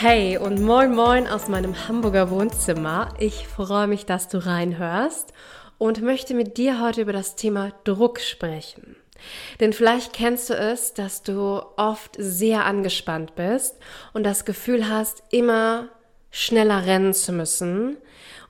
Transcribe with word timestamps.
Hey 0.00 0.38
und 0.38 0.60
moin 0.62 0.94
moin 0.94 1.26
aus 1.26 1.48
meinem 1.48 1.88
Hamburger 1.88 2.30
Wohnzimmer. 2.30 3.12
Ich 3.18 3.48
freue 3.48 3.88
mich, 3.88 4.06
dass 4.06 4.28
du 4.28 4.38
reinhörst 4.46 5.32
und 5.76 6.02
möchte 6.02 6.34
mit 6.34 6.56
dir 6.56 6.80
heute 6.80 7.00
über 7.00 7.12
das 7.12 7.34
Thema 7.34 7.72
Druck 7.82 8.20
sprechen. 8.20 8.94
Denn 9.58 9.72
vielleicht 9.72 10.12
kennst 10.12 10.50
du 10.50 10.54
es, 10.54 10.94
dass 10.94 11.24
du 11.24 11.60
oft 11.76 12.14
sehr 12.16 12.64
angespannt 12.64 13.34
bist 13.34 13.74
und 14.12 14.22
das 14.22 14.44
Gefühl 14.44 14.88
hast, 14.88 15.24
immer 15.32 15.88
schneller 16.30 16.86
rennen 16.86 17.12
zu 17.12 17.32
müssen 17.32 17.96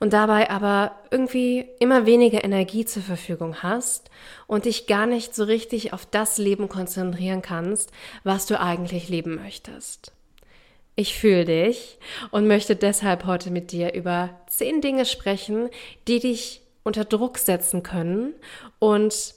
und 0.00 0.12
dabei 0.12 0.50
aber 0.50 0.96
irgendwie 1.10 1.66
immer 1.80 2.04
weniger 2.04 2.44
Energie 2.44 2.84
zur 2.84 3.02
Verfügung 3.02 3.62
hast 3.62 4.10
und 4.48 4.66
dich 4.66 4.86
gar 4.86 5.06
nicht 5.06 5.34
so 5.34 5.44
richtig 5.44 5.94
auf 5.94 6.04
das 6.04 6.36
Leben 6.36 6.68
konzentrieren 6.68 7.40
kannst, 7.40 7.90
was 8.22 8.44
du 8.44 8.60
eigentlich 8.60 9.08
leben 9.08 9.36
möchtest. 9.36 10.12
Ich 11.00 11.16
fühle 11.16 11.44
dich 11.44 11.96
und 12.32 12.48
möchte 12.48 12.74
deshalb 12.74 13.24
heute 13.24 13.52
mit 13.52 13.70
dir 13.70 13.94
über 13.94 14.30
zehn 14.48 14.80
Dinge 14.80 15.04
sprechen, 15.06 15.70
die 16.08 16.18
dich 16.18 16.60
unter 16.82 17.04
Druck 17.04 17.38
setzen 17.38 17.84
können 17.84 18.34
und 18.80 19.34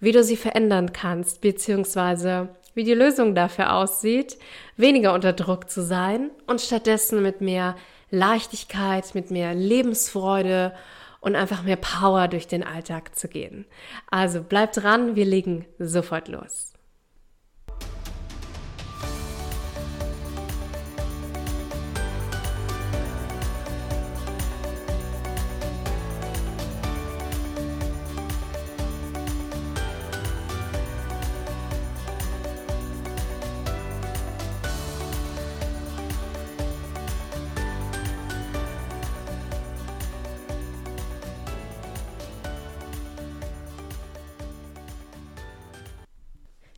wie 0.00 0.12
du 0.12 0.24
sie 0.24 0.38
verändern 0.38 0.94
kannst, 0.94 1.42
beziehungsweise 1.42 2.48
wie 2.72 2.84
die 2.84 2.94
Lösung 2.94 3.34
dafür 3.34 3.74
aussieht, 3.74 4.38
weniger 4.78 5.12
unter 5.12 5.34
Druck 5.34 5.68
zu 5.68 5.82
sein 5.82 6.30
und 6.46 6.62
stattdessen 6.62 7.22
mit 7.22 7.42
mehr 7.42 7.76
Leichtigkeit, 8.10 9.14
mit 9.14 9.30
mehr 9.30 9.52
Lebensfreude 9.52 10.72
und 11.20 11.36
einfach 11.36 11.64
mehr 11.64 11.76
Power 11.76 12.28
durch 12.28 12.46
den 12.46 12.62
Alltag 12.62 13.14
zu 13.14 13.28
gehen. 13.28 13.66
Also 14.10 14.42
bleib 14.42 14.72
dran, 14.72 15.16
wir 15.16 15.26
legen 15.26 15.66
sofort 15.78 16.28
los. 16.28 16.73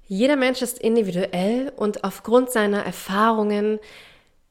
Jeder 0.09 0.37
Mensch 0.37 0.63
ist 0.63 0.79
individuell 0.79 1.73
und 1.77 2.05
aufgrund 2.05 2.51
seiner 2.51 2.85
Erfahrungen 2.85 3.81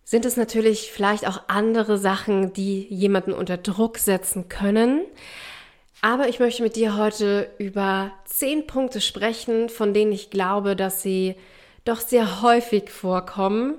sind 0.03 0.25
es 0.25 0.37
natürlich 0.37 0.91
vielleicht 0.91 1.27
auch 1.27 1.43
andere 1.47 1.97
Sachen, 1.97 2.53
die 2.53 2.85
jemanden 2.93 3.33
unter 3.33 3.57
Druck 3.57 3.97
setzen 3.97 4.49
können. 4.49 5.01
Aber 6.01 6.27
ich 6.27 6.39
möchte 6.39 6.61
mit 6.61 6.75
dir 6.75 6.97
heute 6.97 7.49
über 7.57 8.11
zehn 8.25 8.67
Punkte 8.67 9.01
sprechen, 9.01 9.69
von 9.69 9.93
denen 9.93 10.11
ich 10.11 10.29
glaube, 10.29 10.75
dass 10.75 11.01
sie 11.01 11.35
doch 11.85 12.01
sehr 12.01 12.41
häufig 12.41 12.91
vorkommen, 12.91 13.75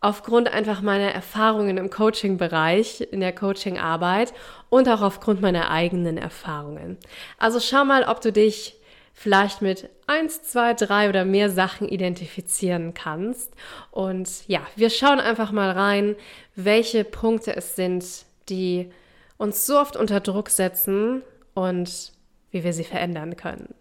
aufgrund 0.00 0.48
einfach 0.52 0.82
meiner 0.82 1.12
Erfahrungen 1.12 1.78
im 1.78 1.88
Coaching-Bereich, 1.88 3.08
in 3.10 3.20
der 3.20 3.34
Coaching-Arbeit 3.34 4.34
und 4.68 4.88
auch 4.88 5.00
aufgrund 5.00 5.40
meiner 5.40 5.70
eigenen 5.70 6.18
Erfahrungen. 6.18 6.98
Also 7.38 7.60
schau 7.60 7.84
mal, 7.86 8.04
ob 8.04 8.20
du 8.20 8.32
dich 8.32 8.76
vielleicht 9.14 9.62
mit 9.62 9.88
eins, 10.06 10.42
zwei, 10.42 10.74
drei 10.74 11.08
oder 11.08 11.24
mehr 11.24 11.48
Sachen 11.48 11.88
identifizieren 11.88 12.92
kannst. 12.92 13.54
Und 13.90 14.46
ja, 14.48 14.60
wir 14.76 14.90
schauen 14.90 15.20
einfach 15.20 15.52
mal 15.52 15.70
rein, 15.70 16.16
welche 16.56 17.04
Punkte 17.04 17.56
es 17.56 17.76
sind, 17.76 18.04
die 18.48 18.90
uns 19.38 19.64
so 19.64 19.78
oft 19.78 19.96
unter 19.96 20.20
Druck 20.20 20.50
setzen 20.50 21.22
und 21.54 22.12
wie 22.50 22.64
wir 22.64 22.72
sie 22.72 22.84
verändern 22.84 23.36
können. 23.36 23.74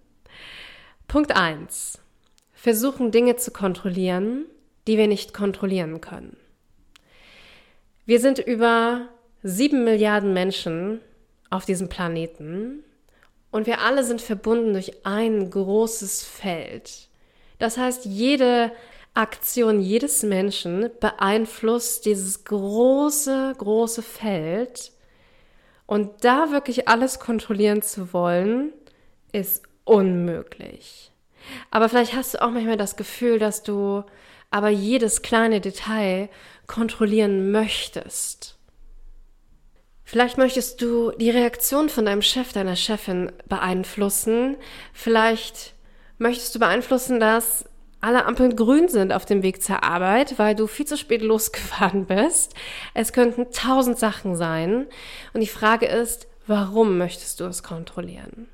Punkt 1.07 1.35
eins: 1.35 1.99
Versuchen 2.53 3.11
Dinge 3.11 3.35
zu 3.35 3.51
kontrollieren, 3.51 4.45
die 4.87 4.97
wir 4.97 5.07
nicht 5.07 5.33
kontrollieren 5.33 5.99
können. 5.99 6.37
Wir 8.05 8.19
sind 8.19 8.39
über 8.39 9.09
sieben 9.41 9.83
Milliarden 9.83 10.33
Menschen 10.33 11.01
auf 11.49 11.65
diesem 11.65 11.89
Planeten 11.89 12.83
und 13.53 13.67
wir 13.67 13.81
alle 13.81 14.03
sind 14.03 14.19
verbunden 14.19 14.73
durch 14.73 15.05
ein 15.05 15.51
großes 15.51 16.23
Feld. 16.23 17.07
Das 17.59 17.77
heißt, 17.77 18.05
jede 18.05 18.71
Aktion 19.13 19.79
jedes 19.79 20.23
Menschen 20.23 20.89
beeinflusst 20.99 22.07
dieses 22.07 22.45
große, 22.45 23.53
große 23.55 24.01
Feld. 24.01 24.91
Und 25.85 26.25
da 26.25 26.51
wirklich 26.51 26.87
alles 26.87 27.19
kontrollieren 27.19 27.83
zu 27.83 28.11
wollen, 28.11 28.73
ist 29.31 29.61
unmöglich. 29.83 31.11
Aber 31.69 31.89
vielleicht 31.89 32.15
hast 32.15 32.33
du 32.33 32.41
auch 32.41 32.49
manchmal 32.49 32.77
das 32.77 32.95
Gefühl, 32.95 33.37
dass 33.37 33.61
du 33.61 34.03
aber 34.49 34.69
jedes 34.69 35.21
kleine 35.21 35.61
Detail 35.61 36.27
kontrollieren 36.65 37.51
möchtest. 37.51 38.57
Vielleicht 40.13 40.37
möchtest 40.37 40.79
du 40.79 41.09
die 41.09 41.31
Reaktion 41.31 41.89
von 41.89 42.05
deinem 42.05 42.21
Chef, 42.21 42.53
deiner 42.53 42.75
Chefin 42.75 43.31
beeinflussen. 43.49 44.57
Vielleicht 44.93 45.73
möchtest 46.19 46.53
du 46.53 46.59
beeinflussen, 46.59 47.19
dass 47.19 47.65
alle 47.99 48.25
Ampeln 48.25 48.55
grün 48.55 48.89
sind 48.89 49.11
auf 49.11 49.25
dem 49.25 49.41
Weg 49.41 49.63
zur 49.63 49.81
Arbeit, 49.81 50.37
weil 50.37 50.53
du 50.53 50.67
viel 50.67 50.85
zu 50.85 50.97
spät 50.97 51.21
losgefahren 51.23 52.05
bist. 52.05 52.53
Es 52.93 53.11
könnten 53.11 53.51
tausend 53.51 53.97
Sachen 53.97 54.35
sein. 54.35 54.85
Und 55.33 55.41
die 55.41 55.47
Frage 55.47 55.87
ist, 55.87 56.27
warum 56.45 56.99
möchtest 56.99 57.39
du 57.39 57.45
es 57.45 57.63
kontrollieren? 57.63 58.47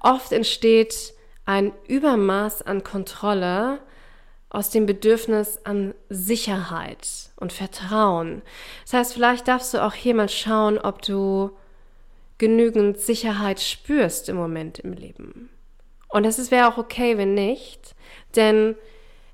Oft 0.00 0.32
entsteht 0.32 1.14
ein 1.44 1.70
Übermaß 1.86 2.62
an 2.62 2.82
Kontrolle, 2.82 3.78
aus 4.52 4.68
dem 4.68 4.84
Bedürfnis 4.84 5.58
an 5.64 5.94
Sicherheit 6.10 7.30
und 7.36 7.54
Vertrauen. 7.54 8.42
Das 8.84 8.92
heißt, 8.92 9.14
vielleicht 9.14 9.48
darfst 9.48 9.72
du 9.72 9.82
auch 9.82 9.94
hier 9.94 10.14
mal 10.14 10.28
schauen, 10.28 10.78
ob 10.78 11.00
du 11.00 11.50
genügend 12.36 12.98
Sicherheit 12.98 13.60
spürst 13.60 14.28
im 14.28 14.36
Moment 14.36 14.78
im 14.78 14.92
Leben. 14.92 15.48
Und 16.08 16.26
es 16.26 16.50
wäre 16.50 16.68
auch 16.68 16.76
okay, 16.76 17.16
wenn 17.16 17.32
nicht, 17.32 17.94
denn 18.36 18.76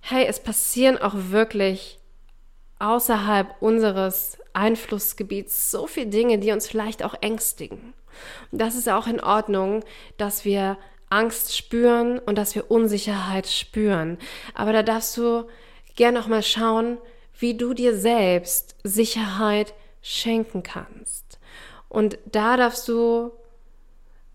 hey, 0.01 0.25
es 0.27 0.39
passieren 0.39 0.99
auch 0.99 1.15
wirklich 1.15 1.99
außerhalb 2.79 3.57
unseres 3.61 4.39
Einflussgebiets 4.53 5.73
so 5.73 5.89
viele 5.89 6.07
Dinge, 6.07 6.39
die 6.39 6.53
uns 6.53 6.69
vielleicht 6.69 7.03
auch 7.03 7.17
ängstigen. 7.21 7.93
Und 8.53 8.61
das 8.61 8.77
ist 8.77 8.89
auch 8.89 9.09
in 9.09 9.21
Ordnung, 9.21 9.83
dass 10.17 10.45
wir 10.45 10.79
Angst 11.11 11.57
spüren 11.57 12.19
und 12.19 12.37
dass 12.37 12.55
wir 12.55 12.71
Unsicherheit 12.71 13.47
spüren. 13.47 14.19
Aber 14.55 14.73
da 14.73 14.83
darfst 14.83 15.17
du 15.17 15.47
gerne 15.97 16.19
noch 16.19 16.29
mal 16.29 16.43
schauen, 16.43 16.99
wie 17.39 17.57
du 17.57 17.75
dir 17.75 17.97
selbst 17.97 18.77
Sicherheit 18.83 19.75
schenken 20.03 20.63
kannst. 20.63 21.39
Und 21.89 22.19
da 22.27 22.57
darfst 22.57 22.89
du 22.89 23.33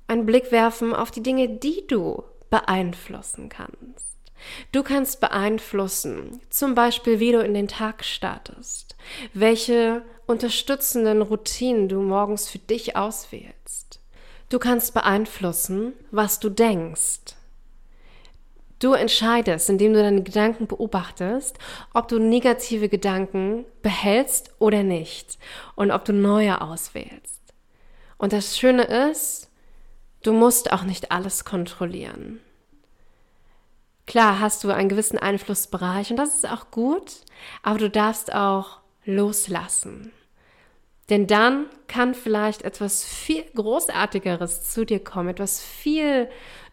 einen 0.08 0.26
Blick 0.26 0.52
werfen 0.52 0.94
auf 0.94 1.12
die 1.12 1.24
Dinge, 1.24 1.50
die 1.50 1.86
du 1.88 2.24
beeinflussen 2.50 3.50
kannst. 3.50 4.14
Du 4.72 4.84
kannst 4.84 5.22
beeinflussen, 5.22 6.42
zum 6.50 6.76
Beispiel, 6.76 7.20
wie 7.20 7.32
du 7.32 7.40
in 7.40 7.54
den 7.54 7.68
Tag 7.68 8.04
startest, 8.04 8.96
welche 9.34 10.04
unterstützenden 10.26 11.22
Routinen 11.22 11.88
du 11.88 12.02
morgens 12.02 12.50
für 12.50 12.60
dich 12.60 12.96
auswählst. 12.96 13.83
Du 14.54 14.60
kannst 14.60 14.94
beeinflussen, 14.94 15.94
was 16.12 16.40
du 16.40 16.52
denkst. 16.52 17.34
Du 18.78 18.94
entscheidest, 18.94 19.68
indem 19.68 19.94
du 19.94 20.04
deine 20.04 20.22
Gedanken 20.22 20.68
beobachtest, 20.68 21.58
ob 21.96 22.08
du 22.08 22.20
negative 22.20 22.88
Gedanken 22.88 23.66
behältst 23.82 24.54
oder 24.60 24.84
nicht 24.84 25.40
und 25.74 25.90
ob 25.90 26.06
du 26.06 26.14
neue 26.14 26.62
auswählst. 26.62 27.42
Und 28.20 28.32
das 28.32 28.56
Schöne 28.56 28.84
ist, 28.84 29.50
du 30.22 30.34
musst 30.34 30.72
auch 30.72 30.84
nicht 30.84 31.12
alles 31.12 31.46
kontrollieren. 31.46 32.40
Klar 34.06 34.40
hast 34.40 34.64
du 34.64 34.70
einen 34.70 34.90
gewissen 34.90 35.18
Einflussbereich 35.18 36.12
und 36.12 36.18
das 36.18 36.36
ist 36.36 36.48
auch 36.48 36.70
gut, 36.70 37.22
aber 37.64 37.80
du 37.80 37.90
darfst 37.90 38.32
auch 38.32 38.82
loslassen. 39.04 40.12
Denn 41.10 41.28
dann 41.28 41.66
kann 41.88 42.14
vielleicht 42.14 42.62
etwas 42.62 43.04
viel 43.04 43.44
Großartigeres 43.56 44.64
zu 44.64 44.86
dir 44.86 45.04
kommen, 45.04 45.30
etwas 45.30 45.62
viel 45.62 46.30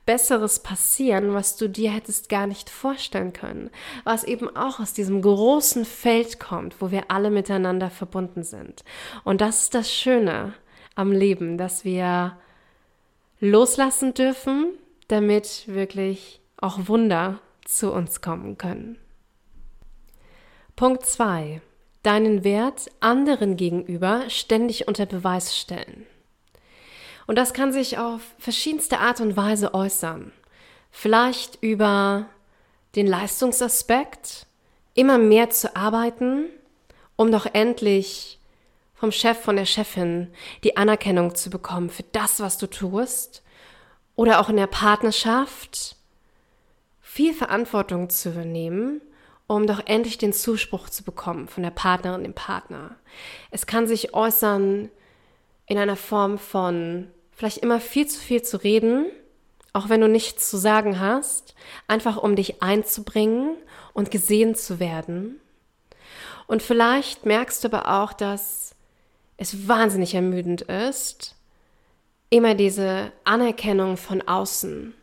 Besseres 0.06 0.61
passieren, 0.61 1.35
was 1.35 1.56
du 1.56 1.69
dir 1.69 1.91
hättest 1.91 2.29
gar 2.29 2.47
nicht 2.47 2.71
vorstellen 2.71 3.32
können, 3.32 3.71
was 4.05 4.25
eben 4.25 4.55
auch 4.56 4.81
aus 4.81 4.93
diesem 4.93 5.23
großen 5.23 5.85
Feld 5.85 6.41
kommt, 6.41 6.81
wo 6.81 6.91
wir 6.91 7.11
alle 7.11 7.31
miteinander 7.31 7.91
verbunden 7.91 8.43
sind. 8.43 8.85
Und 9.25 9.41
das 9.41 9.65
ist 9.65 9.75
das 9.75 9.93
Schöne 9.93 10.55
am 10.94 11.12
Leben, 11.12 11.59
dass 11.59 11.85
wir 11.85 12.37
loslassen 13.41 14.15
dürfen, 14.15 14.69
damit 15.09 15.65
wirklich 15.67 16.41
auch 16.56 16.88
Wunder 16.88 17.41
zu 17.65 17.93
uns 17.93 18.21
kommen 18.21 18.59
können. 18.59 18.99
Punkt 20.76 21.05
2. 21.05 21.61
deinen 22.02 22.44
Wert 22.44 22.91
anderen 23.00 23.56
gegenüber 23.56 24.29
ständig 24.29 24.88
unter 24.88 25.06
Beweis 25.06 25.56
stellen. 25.56 26.06
Und 27.26 27.37
das 27.37 27.55
kann 27.55 27.73
sich 27.73 27.99
auf 27.99 28.23
verschiedenste 28.38 28.99
Art 28.99 29.20
und 29.20 29.37
Weise 29.37 29.75
äußern. 29.75 30.32
Vielleicht 30.91 31.62
über 31.62 32.26
den 32.97 33.06
Leistungsaspekt, 33.06 34.47
immer 34.94 35.19
mehr 35.19 35.50
zu 35.50 35.76
arbeiten, 35.76 36.47
um 37.17 37.31
doch 37.31 37.47
endlich 37.47 38.41
vom 38.94 39.12
Chef, 39.12 39.38
von 39.38 39.56
der 39.56 39.67
Chefin 39.67 40.32
die 40.64 40.76
Anerkennung 40.76 41.35
zu 41.35 41.50
bekommen 41.50 41.91
für 41.91 42.02
das, 42.12 42.41
was 42.41 42.58
du 42.58 42.67
tust. 42.67 43.43
Oder 44.17 44.41
auch 44.41 44.49
in 44.49 44.56
der 44.56 44.67
Partnerschaft 44.67 45.97
viel 47.00 47.32
Verantwortung 47.32 48.11
zu 48.11 48.31
übernehmen, 48.31 49.00
um 49.50 49.67
doch 49.67 49.81
endlich 49.87 50.17
den 50.17 50.32
Zuspruch 50.32 50.88
zu 50.88 51.02
bekommen 51.02 51.49
von 51.49 51.64
der 51.64 51.73
Partnerin, 51.73 52.23
dem 52.23 52.35
Partner. 52.35 52.94
Es 53.50 53.67
kann 53.67 53.88
sich 53.88 54.14
äußern 54.14 54.91
in 55.67 55.76
einer 55.76 55.97
Form 55.97 56.38
von 56.38 57.08
vielleicht 57.32 57.58
immer 57.58 57.81
viel 57.81 58.06
zu 58.06 58.20
viel 58.20 58.43
zu 58.43 58.58
reden, 58.62 59.06
auch 59.73 59.88
wenn 59.88 60.00
du 60.00 60.08
nichts 60.08 60.49
zu 60.49 60.56
sagen 60.56 61.00
hast, 61.00 61.56
einfach 61.88 62.17
um 62.17 62.37
dich 62.37 62.62
einzubringen 62.62 63.56
und 63.93 64.12
gesehen 64.12 64.55
zu 64.55 64.79
werden. 64.79 65.41
Und 66.47 66.62
vielleicht 66.62 67.26
merkst 67.26 67.64
du 67.64 67.69
aber 67.73 68.02
auch, 68.02 68.12
dass 68.12 68.76
es 69.37 69.67
wahnsinnig 69.67 70.14
ermüdend 70.14 70.62
ist, 70.62 71.35
immer 72.31 72.55
diese 72.55 73.11
Anerkennung 73.25 73.97
von 73.97 74.23
außen 74.23 74.94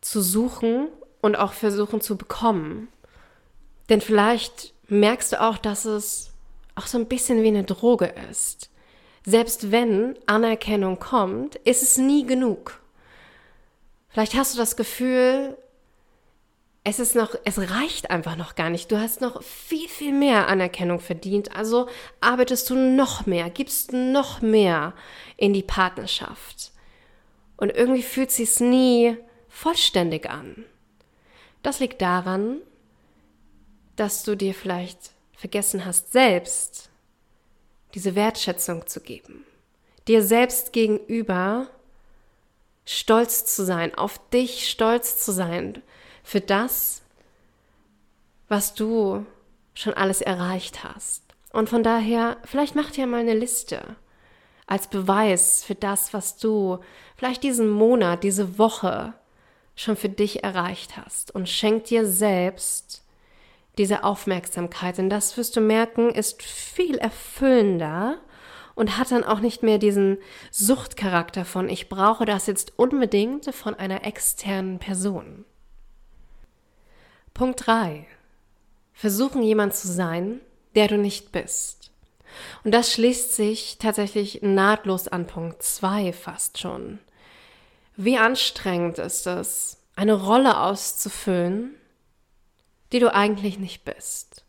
zu 0.00 0.22
suchen 0.22 0.88
und 1.20 1.36
auch 1.36 1.52
versuchen 1.52 2.00
zu 2.00 2.16
bekommen. 2.16 2.88
Denn 3.90 4.00
vielleicht 4.00 4.72
merkst 4.88 5.32
du 5.32 5.40
auch, 5.40 5.58
dass 5.58 5.84
es 5.84 6.32
auch 6.76 6.86
so 6.86 6.96
ein 6.96 7.06
bisschen 7.06 7.42
wie 7.42 7.48
eine 7.48 7.64
Droge 7.64 8.14
ist. 8.30 8.70
Selbst 9.26 9.70
wenn 9.70 10.18
Anerkennung 10.26 10.98
kommt, 10.98 11.56
ist 11.56 11.82
es 11.82 11.98
nie 11.98 12.24
genug. 12.24 12.80
Vielleicht 14.08 14.34
hast 14.34 14.54
du 14.54 14.58
das 14.58 14.76
Gefühl, 14.76 15.58
es 16.84 16.98
ist 16.98 17.14
noch, 17.14 17.34
es 17.44 17.58
reicht 17.58 18.10
einfach 18.10 18.36
noch 18.36 18.54
gar 18.54 18.70
nicht. 18.70 18.90
Du 18.90 18.98
hast 18.98 19.20
noch 19.20 19.42
viel, 19.42 19.88
viel 19.88 20.12
mehr 20.12 20.48
Anerkennung 20.48 21.00
verdient. 21.00 21.54
Also 21.54 21.88
arbeitest 22.20 22.70
du 22.70 22.76
noch 22.76 23.26
mehr, 23.26 23.50
gibst 23.50 23.92
noch 23.92 24.40
mehr 24.40 24.94
in 25.36 25.52
die 25.52 25.62
Partnerschaft. 25.62 26.72
Und 27.56 27.70
irgendwie 27.70 28.02
fühlt 28.02 28.30
sich 28.30 28.48
es 28.48 28.60
nie 28.60 29.16
vollständig 29.48 30.30
an. 30.30 30.64
Das 31.62 31.80
liegt 31.80 32.00
daran, 32.00 32.62
dass 34.00 34.22
du 34.22 34.34
dir 34.34 34.54
vielleicht 34.54 35.10
vergessen 35.36 35.84
hast, 35.84 36.12
selbst 36.12 36.88
diese 37.94 38.14
Wertschätzung 38.14 38.86
zu 38.86 39.00
geben. 39.00 39.44
Dir 40.08 40.22
selbst 40.22 40.72
gegenüber 40.72 41.68
stolz 42.86 43.44
zu 43.44 43.62
sein, 43.62 43.94
auf 43.94 44.18
dich 44.30 44.70
stolz 44.70 45.22
zu 45.22 45.32
sein 45.32 45.82
für 46.24 46.40
das, 46.40 47.02
was 48.48 48.72
du 48.74 49.26
schon 49.74 49.92
alles 49.92 50.22
erreicht 50.22 50.82
hast. 50.82 51.22
Und 51.52 51.68
von 51.68 51.82
daher, 51.82 52.38
vielleicht 52.44 52.74
mach 52.74 52.90
dir 52.90 53.06
mal 53.06 53.20
eine 53.20 53.34
Liste 53.34 53.96
als 54.66 54.88
Beweis 54.88 55.62
für 55.62 55.74
das, 55.74 56.14
was 56.14 56.38
du 56.38 56.78
vielleicht 57.16 57.42
diesen 57.42 57.68
Monat, 57.68 58.24
diese 58.24 58.56
Woche 58.56 59.12
schon 59.76 59.96
für 59.96 60.08
dich 60.08 60.42
erreicht 60.42 60.96
hast 60.96 61.34
und 61.34 61.50
schenk 61.50 61.84
dir 61.84 62.06
selbst 62.06 63.02
diese 63.78 64.04
Aufmerksamkeit. 64.04 64.98
Denn 64.98 65.10
das 65.10 65.36
wirst 65.36 65.56
du 65.56 65.60
merken, 65.60 66.10
ist 66.10 66.42
viel 66.42 66.98
erfüllender 66.98 68.18
und 68.74 68.98
hat 68.98 69.10
dann 69.10 69.24
auch 69.24 69.40
nicht 69.40 69.62
mehr 69.62 69.78
diesen 69.78 70.18
Suchtcharakter 70.50 71.44
von 71.44 71.68
ich 71.68 71.88
brauche 71.88 72.24
das 72.24 72.46
jetzt 72.46 72.78
unbedingt 72.78 73.54
von 73.54 73.74
einer 73.74 74.04
externen 74.06 74.78
Person. 74.78 75.44
Punkt 77.34 77.66
3. 77.66 78.06
Versuchen 78.92 79.42
jemand 79.42 79.74
zu 79.74 79.88
sein, 79.88 80.40
der 80.74 80.88
du 80.88 80.98
nicht 80.98 81.32
bist. 81.32 81.90
Und 82.64 82.72
das 82.72 82.92
schließt 82.92 83.34
sich 83.34 83.78
tatsächlich 83.78 84.42
nahtlos 84.42 85.08
an 85.08 85.26
Punkt 85.26 85.62
2 85.62 86.12
fast 86.12 86.58
schon. 86.58 86.98
Wie 87.96 88.18
anstrengend 88.18 88.98
ist 88.98 89.26
es, 89.26 89.78
eine 89.96 90.14
Rolle 90.14 90.60
auszufüllen, 90.60 91.74
die 92.92 92.98
du 92.98 93.12
eigentlich 93.12 93.58
nicht 93.58 93.84
bist. 93.84 94.44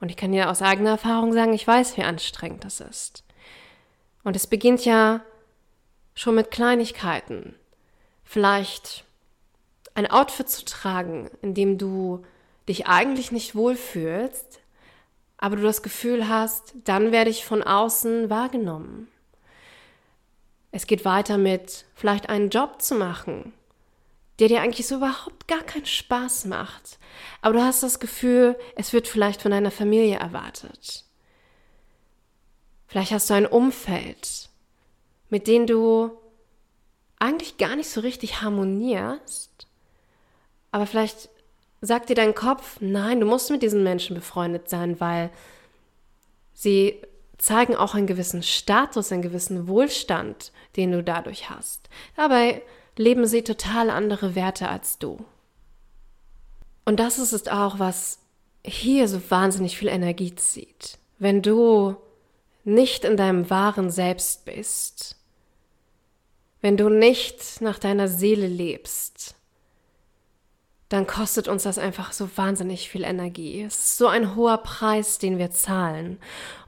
Und 0.00 0.10
ich 0.10 0.16
kann 0.16 0.32
dir 0.32 0.50
aus 0.50 0.62
eigener 0.62 0.90
Erfahrung 0.90 1.32
sagen, 1.32 1.52
ich 1.52 1.66
weiß, 1.66 1.96
wie 1.96 2.02
anstrengend 2.02 2.64
das 2.64 2.80
ist. 2.80 3.24
Und 4.24 4.36
es 4.36 4.46
beginnt 4.46 4.84
ja 4.84 5.20
schon 6.14 6.34
mit 6.34 6.50
Kleinigkeiten. 6.50 7.54
Vielleicht 8.24 9.04
ein 9.94 10.10
Outfit 10.10 10.48
zu 10.48 10.64
tragen, 10.64 11.30
in 11.42 11.54
dem 11.54 11.76
du 11.76 12.24
dich 12.68 12.86
eigentlich 12.86 13.32
nicht 13.32 13.54
wohlfühlst, 13.54 14.60
aber 15.38 15.56
du 15.56 15.62
das 15.62 15.82
Gefühl 15.82 16.28
hast, 16.28 16.74
dann 16.84 17.12
werde 17.12 17.30
ich 17.30 17.44
von 17.44 17.62
außen 17.62 18.30
wahrgenommen. 18.30 19.08
Es 20.70 20.86
geht 20.86 21.04
weiter 21.04 21.38
mit 21.38 21.84
vielleicht 21.94 22.28
einen 22.28 22.50
Job 22.50 22.80
zu 22.80 22.94
machen, 22.94 23.52
der 24.40 24.48
dir 24.48 24.62
eigentlich 24.62 24.88
so 24.88 24.96
überhaupt 24.96 25.46
gar 25.46 25.62
keinen 25.62 25.86
Spaß 25.86 26.46
macht. 26.46 26.98
Aber 27.42 27.54
du 27.54 27.62
hast 27.62 27.82
das 27.82 28.00
Gefühl, 28.00 28.58
es 28.74 28.92
wird 28.92 29.06
vielleicht 29.06 29.42
von 29.42 29.50
deiner 29.50 29.70
Familie 29.70 30.16
erwartet. 30.16 31.04
Vielleicht 32.86 33.12
hast 33.12 33.28
du 33.30 33.34
ein 33.34 33.46
Umfeld, 33.46 34.48
mit 35.28 35.46
dem 35.46 35.66
du 35.66 36.10
eigentlich 37.18 37.58
gar 37.58 37.76
nicht 37.76 37.90
so 37.90 38.00
richtig 38.00 38.40
harmonierst. 38.40 39.68
Aber 40.72 40.86
vielleicht 40.86 41.28
sagt 41.82 42.08
dir 42.08 42.16
dein 42.16 42.34
Kopf, 42.34 42.78
nein, 42.80 43.20
du 43.20 43.26
musst 43.26 43.50
mit 43.50 43.62
diesen 43.62 43.82
Menschen 43.82 44.14
befreundet 44.14 44.70
sein, 44.70 45.00
weil 45.00 45.30
sie 46.54 47.00
zeigen 47.38 47.76
auch 47.76 47.94
einen 47.94 48.06
gewissen 48.06 48.42
Status, 48.42 49.12
einen 49.12 49.22
gewissen 49.22 49.68
Wohlstand, 49.68 50.52
den 50.76 50.92
du 50.92 51.02
dadurch 51.02 51.50
hast. 51.50 51.88
Dabei 52.16 52.62
leben 53.00 53.26
sie 53.26 53.42
total 53.42 53.90
andere 53.90 54.34
Werte 54.34 54.68
als 54.68 54.98
du. 54.98 55.24
Und 56.84 57.00
das 57.00 57.18
ist 57.18 57.32
es 57.32 57.48
auch, 57.48 57.78
was 57.78 58.18
hier 58.64 59.08
so 59.08 59.20
wahnsinnig 59.30 59.76
viel 59.78 59.88
Energie 59.88 60.34
zieht. 60.34 60.98
Wenn 61.18 61.40
du 61.40 61.96
nicht 62.64 63.04
in 63.04 63.16
deinem 63.16 63.48
wahren 63.48 63.90
Selbst 63.90 64.44
bist, 64.44 65.16
wenn 66.60 66.76
du 66.76 66.90
nicht 66.90 67.62
nach 67.62 67.78
deiner 67.78 68.06
Seele 68.06 68.46
lebst, 68.46 69.34
dann 70.90 71.06
kostet 71.06 71.48
uns 71.48 71.62
das 71.62 71.78
einfach 71.78 72.12
so 72.12 72.28
wahnsinnig 72.36 72.90
viel 72.90 73.04
Energie. 73.04 73.62
Es 73.62 73.78
ist 73.78 73.98
so 73.98 74.08
ein 74.08 74.34
hoher 74.34 74.58
Preis, 74.58 75.18
den 75.18 75.38
wir 75.38 75.52
zahlen. 75.52 76.18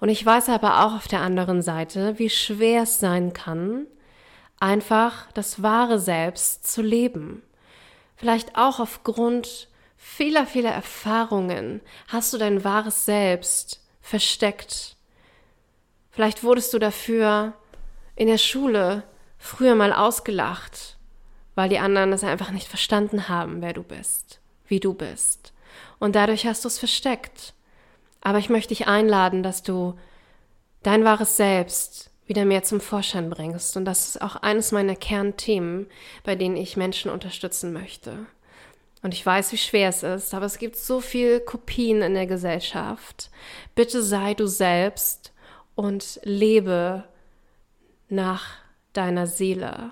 Und 0.00 0.08
ich 0.08 0.24
weiß 0.24 0.48
aber 0.48 0.86
auch 0.86 0.94
auf 0.94 1.08
der 1.08 1.20
anderen 1.20 1.60
Seite, 1.60 2.18
wie 2.18 2.30
schwer 2.30 2.84
es 2.84 3.00
sein 3.00 3.32
kann, 3.32 3.86
einfach 4.62 5.30
das 5.32 5.62
wahre 5.62 5.98
Selbst 5.98 6.70
zu 6.70 6.82
leben. 6.82 7.42
Vielleicht 8.14 8.56
auch 8.56 8.78
aufgrund 8.78 9.68
vieler, 9.96 10.46
vieler 10.46 10.70
Erfahrungen 10.70 11.80
hast 12.08 12.32
du 12.32 12.38
dein 12.38 12.62
wahres 12.62 13.04
Selbst 13.04 13.84
versteckt. 14.00 14.96
Vielleicht 16.10 16.44
wurdest 16.44 16.72
du 16.72 16.78
dafür 16.78 17.54
in 18.14 18.28
der 18.28 18.38
Schule 18.38 19.02
früher 19.36 19.74
mal 19.74 19.92
ausgelacht, 19.92 20.96
weil 21.56 21.68
die 21.68 21.80
anderen 21.80 22.12
es 22.12 22.22
einfach 22.22 22.52
nicht 22.52 22.68
verstanden 22.68 23.28
haben, 23.28 23.62
wer 23.62 23.72
du 23.72 23.82
bist, 23.82 24.40
wie 24.68 24.78
du 24.78 24.94
bist. 24.94 25.52
Und 25.98 26.14
dadurch 26.14 26.46
hast 26.46 26.64
du 26.64 26.68
es 26.68 26.78
versteckt. 26.78 27.54
Aber 28.20 28.38
ich 28.38 28.48
möchte 28.48 28.68
dich 28.68 28.86
einladen, 28.86 29.42
dass 29.42 29.64
du 29.64 29.98
dein 30.84 31.04
wahres 31.04 31.36
Selbst 31.36 32.11
wieder 32.32 32.46
mehr 32.46 32.62
zum 32.62 32.80
Vorschein 32.80 33.28
bringst. 33.28 33.76
Und 33.76 33.84
das 33.84 34.08
ist 34.08 34.22
auch 34.22 34.36
eines 34.36 34.72
meiner 34.72 34.96
Kernthemen, 34.96 35.86
bei 36.24 36.34
denen 36.34 36.56
ich 36.56 36.78
Menschen 36.78 37.10
unterstützen 37.10 37.74
möchte. 37.74 38.24
Und 39.02 39.12
ich 39.12 39.26
weiß, 39.26 39.52
wie 39.52 39.58
schwer 39.58 39.90
es 39.90 40.02
ist, 40.02 40.32
aber 40.32 40.46
es 40.46 40.56
gibt 40.56 40.76
so 40.76 41.02
viel 41.02 41.40
Kopien 41.40 42.00
in 42.00 42.14
der 42.14 42.26
Gesellschaft. 42.26 43.30
Bitte 43.74 44.02
sei 44.02 44.32
du 44.32 44.46
selbst 44.46 45.34
und 45.74 46.20
lebe 46.22 47.04
nach 48.08 48.54
deiner 48.94 49.26
Seele. 49.26 49.90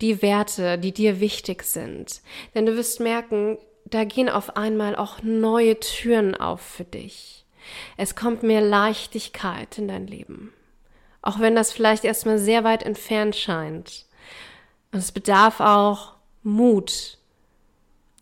Die 0.00 0.22
Werte, 0.22 0.78
die 0.78 0.92
dir 0.92 1.20
wichtig 1.20 1.62
sind. 1.62 2.22
Denn 2.56 2.66
du 2.66 2.76
wirst 2.76 2.98
merken, 2.98 3.56
da 3.84 4.02
gehen 4.02 4.28
auf 4.28 4.56
einmal 4.56 4.96
auch 4.96 5.22
neue 5.22 5.78
Türen 5.78 6.34
auf 6.34 6.60
für 6.60 6.84
dich. 6.84 7.44
Es 7.96 8.16
kommt 8.16 8.42
mehr 8.42 8.62
Leichtigkeit 8.62 9.78
in 9.78 9.86
dein 9.86 10.08
Leben 10.08 10.52
auch 11.26 11.40
wenn 11.40 11.56
das 11.56 11.72
vielleicht 11.72 12.04
erstmal 12.04 12.38
sehr 12.38 12.62
weit 12.62 12.84
entfernt 12.84 13.34
scheint. 13.34 14.06
Und 14.92 15.00
es 15.00 15.10
bedarf 15.10 15.60
auch 15.60 16.14
Mut, 16.44 17.18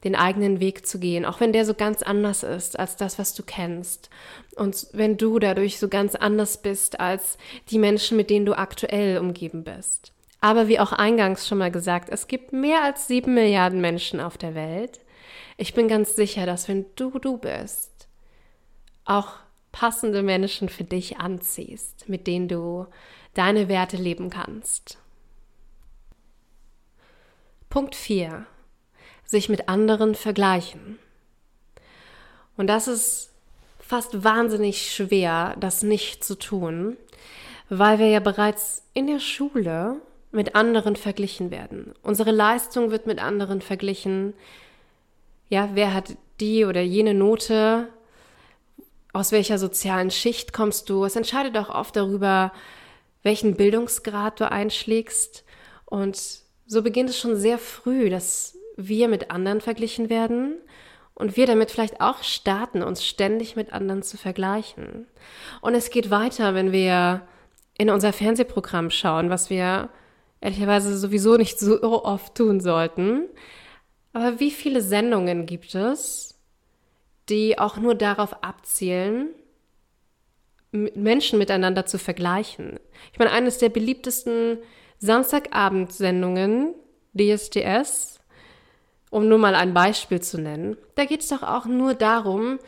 den 0.04 0.16
eigenen 0.16 0.58
Weg 0.58 0.87
zu 0.87 0.99
gehen, 0.99 1.26
auch 1.26 1.38
wenn 1.38 1.52
der 1.52 1.66
so 1.66 1.75
ganz 1.75 2.02
anders 2.02 2.42
ist 2.42 2.78
als 2.78 2.96
das, 2.96 3.18
was 3.18 3.34
du 3.34 3.42
kennst. 3.42 4.08
Und 4.56 4.87
wenn 4.92 5.18
du 5.18 5.38
dadurch 5.38 5.78
so 5.78 5.88
ganz 5.88 6.14
anders 6.14 6.62
bist 6.62 6.99
als 6.99 7.37
die 7.70 7.78
Menschen, 7.78 8.16
mit 8.16 8.30
denen 8.30 8.46
du 8.46 8.56
aktuell 8.56 9.18
umgeben 9.18 9.64
bist. 9.64 10.12
Aber 10.40 10.68
wie 10.68 10.80
auch 10.80 10.92
eingangs 10.92 11.46
schon 11.46 11.58
mal 11.58 11.70
gesagt, 11.70 12.08
es 12.11 12.26
gibt 12.26 12.52
mehr 12.54 12.82
als 12.82 13.06
sieben 13.06 13.34
Milliarden 13.34 13.82
Menschen 13.82 14.20
auf 14.20 14.38
der 14.38 14.54
Welt. 14.54 15.00
Ich 15.58 15.75
bin 15.75 15.88
ganz 15.88 16.16
sicher, 16.16 16.46
dass 16.46 16.68
wenn 16.68 16.87
du 16.96 17.18
du 17.18 17.37
bist, 17.37 18.08
auch 19.04 19.43
passende 19.75 20.23
Menschen 20.23 20.69
für 20.69 20.85
dich 20.85 21.19
anziehst, 21.19 22.09
mit 22.09 22.28
denen 22.28 22.47
du 22.47 22.87
deine 23.35 23.69
Werte 23.69 23.97
leben 23.97 24.31
kannst. 24.31 24.99
Punkt 27.71 27.97
4. 27.97 28.47
Sich 29.25 29.49
mit 29.49 29.69
anderen 29.69 30.14
vergleichen. 30.14 31.00
Und 32.57 32.69
das 32.69 32.87
ist 32.87 33.33
fast 33.81 34.23
wahnsinnig 34.23 34.93
schwer, 34.93 35.57
das 35.59 35.83
nicht 35.83 36.23
zu 36.23 36.38
tun, 36.38 36.97
weil 37.69 37.99
wir 37.99 38.07
ja 38.07 38.21
bereits 38.21 38.85
in 38.93 39.09
der 39.09 39.19
Schule 39.19 40.00
mit 40.31 40.54
anderen 40.54 40.95
verglichen 40.95 41.50
werden. 41.50 41.95
Unsere 42.00 42.31
Leistung 42.31 42.93
wird 42.93 43.09
mit 43.09 43.19
anderen 43.19 43.61
verglichen. 43.61 44.35
Ja, 45.49 45.71
wer 45.75 45.93
hat 45.93 46.16
die 46.38 46.64
oder 46.64 46.81
jene 46.81 47.12
Note? 47.12 47.88
Aus 49.14 49.30
welcher 49.30 49.59
sozialen 49.59 50.11
Schicht 50.11 50.52
kommst 50.52 50.90
du? 50.90 51.04
Es 51.04 51.14
entscheidet 51.14 51.56
auch 51.56 51.71
oft 51.71 51.94
darüber, 51.94 52.52
welchen 53.23 53.54
Bildungsgrad 53.54 54.40
du 54.40 54.50
einschlägst. 54.50 55.44
Und 55.87 56.21
so 56.66 56.83
beginnt 56.83 57.11
es 57.11 57.18
schon 57.18 57.37
sehr 57.37 57.59
früh, 57.59 58.11
dass 58.11 58.59
wir 58.76 59.06
mit 59.06 59.30
anderen 59.30 59.61
verglichen 59.61 60.11
werden 60.11 60.56
und 61.14 61.37
wir 61.37 61.47
damit 61.47 61.71
vielleicht 61.71 62.00
auch 62.00 62.25
starten, 62.25 62.83
uns 62.83 63.04
ständig 63.04 63.54
mit 63.54 63.73
anderen 63.73 64.02
zu 64.02 64.16
vergleichen. 64.16 65.06
Und 65.61 65.76
es 65.76 65.90
geht 65.90 66.11
weiter, 66.11 66.54
wenn 66.54 66.73
wir 66.73 67.23
in 67.78 67.90
unser 67.90 68.12
Fernsehprogramm 68.12 68.90
schauen, 68.90 69.30
was 69.30 69.49
wir 69.49 69.90
ehrlicherweise 70.40 70.99
sowieso 70.99 71.37
nicht 71.37 71.61
so 71.61 71.80
oft 72.04 72.35
tun 72.35 72.61
sollten. 72.61 73.28
Aber 74.12 74.40
wie 74.40 74.50
viele 74.50 74.80
Sendungen 74.80 75.47
gibt 75.47 75.76
es, 75.76 76.34
die 77.28 77.59
auch 77.59 77.76
nur 77.76 77.95
darauf 77.95 78.43
abzielen, 78.43 79.28
Menschen 80.73 81.38
miteinander 81.38 81.87
zu 81.87 81.99
vergleichen? 81.99 82.78
Ich 83.12 83.19
meine, 83.19 83.31
eines 83.31 83.59
der 83.59 83.69
beliebtesten 83.69 84.59
Samstagabendsendungen, 84.99 86.75
DSDS, 87.19 88.21
um 89.11 89.28
nur 89.28 89.38
mal 89.38 89.54
ein 89.54 89.75
Beispiel 89.75 90.21
zu 90.21 90.40
nennen, 90.40 90.76
da 90.97 91.04
geht 91.04 91.21
es 91.21 91.28
doch 91.28 91.43
auch 91.43 91.66
nur 91.66 91.95
darum, 91.95 92.59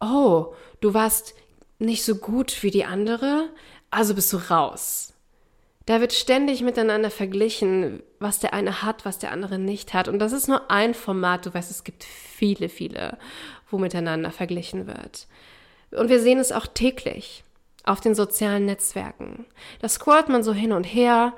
oh, 0.00 0.54
du 0.80 0.94
warst 0.94 1.34
nicht 1.78 2.04
so 2.04 2.16
gut 2.16 2.62
wie 2.62 2.70
die 2.70 2.84
andere, 2.84 3.48
also 3.90 4.14
bist 4.14 4.32
du 4.32 4.38
raus. 4.38 5.12
Da 5.86 6.00
wird 6.00 6.12
ständig 6.12 6.62
miteinander 6.62 7.10
verglichen, 7.10 8.02
was 8.20 8.38
der 8.38 8.54
eine 8.54 8.82
hat, 8.82 9.04
was 9.04 9.18
der 9.18 9.32
andere 9.32 9.58
nicht 9.58 9.94
hat. 9.94 10.06
Und 10.06 10.20
das 10.20 10.32
ist 10.32 10.46
nur 10.46 10.70
ein 10.70 10.94
Format. 10.94 11.44
Du 11.44 11.52
weißt, 11.52 11.70
es 11.72 11.82
gibt 11.82 12.04
viele, 12.04 12.68
viele, 12.68 13.18
wo 13.72 13.78
miteinander 13.78 14.30
verglichen 14.30 14.86
wird. 14.86 15.26
Und 15.90 16.08
wir 16.08 16.20
sehen 16.20 16.38
es 16.38 16.52
auch 16.52 16.66
täglich 16.66 17.44
auf 17.84 18.00
den 18.00 18.14
sozialen 18.14 18.66
Netzwerken. 18.66 19.44
Da 19.80 19.88
scrollt 19.88 20.28
man 20.28 20.42
so 20.42 20.52
hin 20.52 20.72
und 20.72 20.84
her 20.84 21.34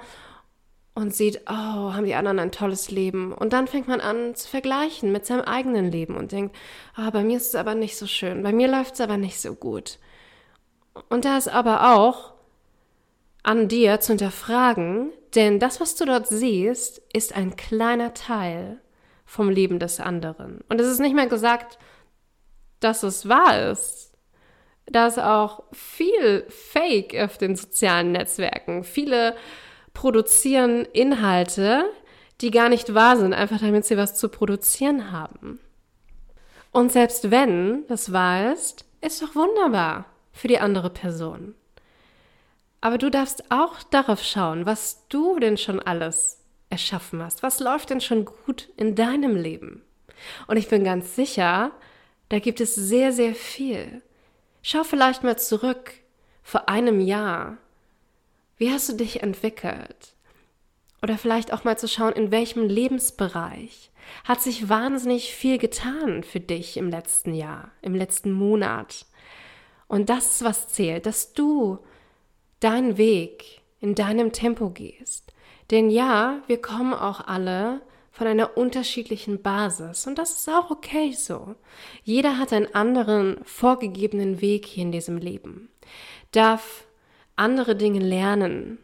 und 0.95 1.14
sieht, 1.14 1.43
oh, 1.49 1.53
haben 1.53 2.05
die 2.05 2.14
anderen 2.14 2.38
ein 2.38 2.53
tolles 2.53 2.91
Leben. 2.91 3.33
Und 3.33 3.53
dann 3.53 3.67
fängt 3.67 3.88
man 3.88 4.00
an 4.00 4.35
zu 4.35 4.49
vergleichen 4.49 5.11
mit 5.11 5.26
seinem 5.26 5.43
eigenen 5.43 5.91
Leben 5.91 6.17
und 6.17 6.33
denkt, 6.33 6.55
oh, 6.99 7.11
bei 7.11 7.25
mir 7.25 7.37
ist 7.37 7.49
es 7.49 7.55
aber 7.55 7.75
nicht 7.75 7.97
so 7.97 8.07
schön, 8.07 8.43
bei 8.43 8.53
mir 8.53 8.69
läuft 8.69 8.95
es 8.95 9.00
aber 9.00 9.17
nicht 9.17 9.41
so 9.41 9.55
gut. 9.55 9.99
Und 11.09 11.25
da 11.25 11.37
ist 11.37 11.49
aber 11.49 11.97
auch 11.97 12.35
an 13.43 13.69
dir 13.69 14.00
zu 14.00 14.12
hinterfragen, 14.12 15.11
denn 15.35 15.59
das, 15.59 15.81
was 15.81 15.97
du 15.97 16.05
dort 16.05 16.29
siehst, 16.29 17.03
ist 17.12 17.35
ein 17.35 17.57
kleiner 17.57 18.14
Teil 18.14 18.79
vom 19.26 19.50
Leben 19.50 19.81
des 19.81 19.99
anderen. 19.99 20.61
Und 20.69 20.81
es 20.81 20.87
ist 20.87 21.00
nicht 21.00 21.14
mehr 21.14 21.26
gesagt, 21.26 21.79
dass 22.85 23.03
es 23.03 23.29
wahr 23.29 23.71
ist. 23.71 24.12
Da 24.87 25.07
ist 25.07 25.19
auch 25.19 25.62
viel 25.73 26.45
Fake 26.49 27.17
auf 27.17 27.38
den 27.38 27.57
sozialen 27.57 28.12
Netzwerken. 28.12 28.85
Viele 28.85 29.35
produzieren 29.95 30.85
Inhalte, 30.93 31.87
die 32.41 32.50
gar 32.50 32.69
nicht 32.69 32.95
wahr 32.95 33.17
sind, 33.17 33.33
einfach 33.33 33.61
damit 33.61 33.87
sie 33.87 33.97
was 33.97 34.14
zu 34.14 34.29
produzieren 34.29 35.11
haben. 35.11 35.61
Und 36.73 36.93
selbst 36.93 37.31
wenn 37.31 37.87
das 37.87 38.12
wahr 38.12 38.53
ist, 38.53 38.85
ist 39.00 39.23
doch 39.23 39.35
wunderbar 39.35 40.07
für 40.33 40.49
die 40.49 40.59
andere 40.59 40.91
Person. 40.91 41.55
Aber 42.81 42.99
du 42.99 43.11
darfst 43.11 43.50
auch 43.50 43.83
darauf 43.85 44.23
schauen, 44.23 44.67
was 44.67 45.07
du 45.09 45.38
denn 45.38 45.57
schon 45.57 45.81
alles 45.81 46.43
erschaffen 46.69 47.23
hast. 47.23 47.43
Was 47.43 47.61
läuft 47.61 47.91
denn 47.91 48.00
schon 48.00 48.26
gut 48.26 48.69
in 48.76 48.95
deinem 48.95 49.37
Leben? 49.37 49.83
Und 50.49 50.57
ich 50.59 50.69
bin 50.69 50.85
ganz 50.85 51.14
sicher, 51.14 51.71
da 52.28 52.38
gibt 52.38 52.61
es 52.61 52.75
sehr, 52.75 53.12
sehr 53.12 53.35
viel. 53.35 54.02
Schau 54.62 54.85
vielleicht 54.85 55.23
mal 55.23 55.38
zurück 55.38 55.93
vor 56.43 56.69
einem 56.69 57.00
Jahr. 57.00 57.59
Wie 58.57 58.71
hast 58.71 58.88
du 58.88 58.95
dich 58.95 59.23
entwickelt? 59.23 60.14
Oder 61.02 61.19
vielleicht 61.19 61.52
auch 61.52 61.64
mal 61.64 61.78
zu 61.78 61.87
schauen, 61.87 62.14
in 62.14 62.31
welchem 62.31 62.66
Lebensbereich 62.66 63.90
hat 64.25 64.40
sich 64.40 64.69
wahnsinnig 64.69 65.35
viel 65.35 65.59
getan 65.59 66.23
für 66.23 66.40
dich 66.40 66.76
im 66.76 66.88
letzten 66.88 67.35
Jahr, 67.35 67.73
im 67.83 67.95
letzten 67.95 68.33
Monat. 68.33 69.07
Und 69.87 70.09
das 70.09 70.37
ist, 70.37 70.45
was 70.45 70.69
zählt, 70.69 71.07
dass 71.07 71.33
du 71.35 71.78
deinen 72.61 72.97
Weg 72.97 73.61
in 73.81 73.95
deinem 73.95 74.33
Tempo 74.33 74.71
gehst. 74.71 75.35
Denn 75.71 75.90
ja, 75.90 76.43
wir 76.47 76.61
kommen 76.61 76.95
auch 76.95 77.26
alle 77.26 77.83
von 78.14 78.28
einer 78.28 78.56
unterschiedlichen 78.56 79.42
Basis 79.42 80.06
und 80.06 80.18
das 80.18 80.37
ist 80.37 80.49
auch 80.49 80.71
okay 80.71 81.12
so. 81.12 81.56
Jeder 82.04 82.38
hat 82.38 82.52
einen 82.52 82.73
anderen 82.73 83.44
vorgegebenen 83.44 84.40
Weg 84.40 84.66
hier 84.66 84.85
in 84.85 84.92
diesem 84.92 85.18
Leben, 85.18 85.68
darf 86.30 86.87
andere 87.35 87.75
Dinge 87.75 87.99
lernen, 87.99 88.78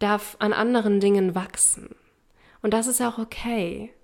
darf 0.00 0.34
an 0.40 0.52
anderen 0.52 0.98
Dingen 0.98 1.36
wachsen 1.36 1.94
und 2.60 2.74
das 2.74 2.88
ist 2.88 3.00
auch 3.00 3.18
okay. 3.18 3.94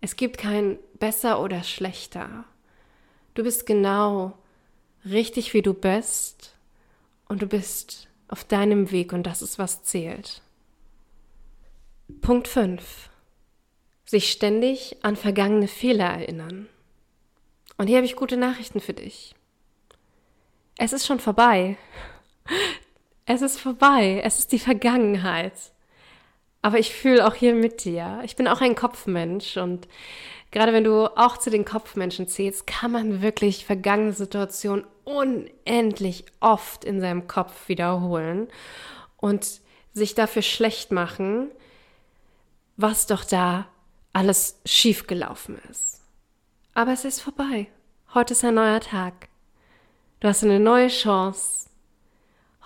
Es 0.00 0.16
gibt 0.16 0.38
kein 0.38 0.78
besser 0.98 1.42
oder 1.42 1.62
schlechter. 1.62 2.46
Du 3.34 3.42
bist 3.42 3.66
genau 3.66 4.38
richtig, 5.04 5.52
wie 5.52 5.60
du 5.60 5.74
bist 5.74 6.56
und 7.28 7.42
du 7.42 7.46
bist 7.46 8.08
auf 8.28 8.42
deinem 8.42 8.90
Weg 8.90 9.12
und 9.12 9.24
das 9.24 9.42
ist, 9.42 9.58
was 9.58 9.82
zählt. 9.82 10.40
Punkt 12.22 12.48
5. 12.48 13.10
Sich 14.06 14.30
ständig 14.30 14.96
an 15.02 15.16
vergangene 15.16 15.68
Fehler 15.68 16.06
erinnern. 16.06 16.68
Und 17.76 17.88
hier 17.88 17.96
habe 17.96 18.06
ich 18.06 18.16
gute 18.16 18.36
Nachrichten 18.36 18.80
für 18.80 18.94
dich. 18.94 19.34
Es 20.78 20.92
ist 20.92 21.06
schon 21.06 21.20
vorbei. 21.20 21.76
Es 23.28 23.42
ist 23.42 23.58
vorbei. 23.58 24.20
Es 24.22 24.38
ist 24.38 24.52
die 24.52 24.60
Vergangenheit. 24.60 25.72
Aber 26.62 26.78
ich 26.78 26.94
fühle 26.94 27.26
auch 27.26 27.34
hier 27.34 27.54
mit 27.54 27.84
dir. 27.84 28.20
Ich 28.24 28.36
bin 28.36 28.46
auch 28.46 28.60
ein 28.60 28.76
Kopfmensch 28.76 29.56
und 29.56 29.88
gerade 30.52 30.72
wenn 30.72 30.84
du 30.84 31.06
auch 31.16 31.36
zu 31.36 31.50
den 31.50 31.64
Kopfmenschen 31.64 32.28
zählst, 32.28 32.66
kann 32.66 32.92
man 32.92 33.22
wirklich 33.22 33.66
vergangene 33.66 34.12
Situationen 34.12 34.84
unendlich 35.04 36.24
oft 36.40 36.84
in 36.84 37.00
seinem 37.00 37.26
Kopf 37.26 37.68
wiederholen 37.68 38.48
und 39.16 39.60
sich 39.92 40.14
dafür 40.14 40.42
schlecht 40.42 40.92
machen, 40.92 41.50
was 42.76 43.06
doch 43.06 43.24
da 43.24 43.66
alles 44.16 44.58
schiefgelaufen 44.64 45.58
ist. 45.70 46.00
Aber 46.72 46.92
es 46.92 47.04
ist 47.04 47.20
vorbei. 47.20 47.66
Heute 48.14 48.32
ist 48.32 48.44
ein 48.44 48.54
neuer 48.54 48.80
Tag. 48.80 49.28
Du 50.20 50.28
hast 50.28 50.42
eine 50.42 50.58
neue 50.58 50.88
Chance, 50.88 51.68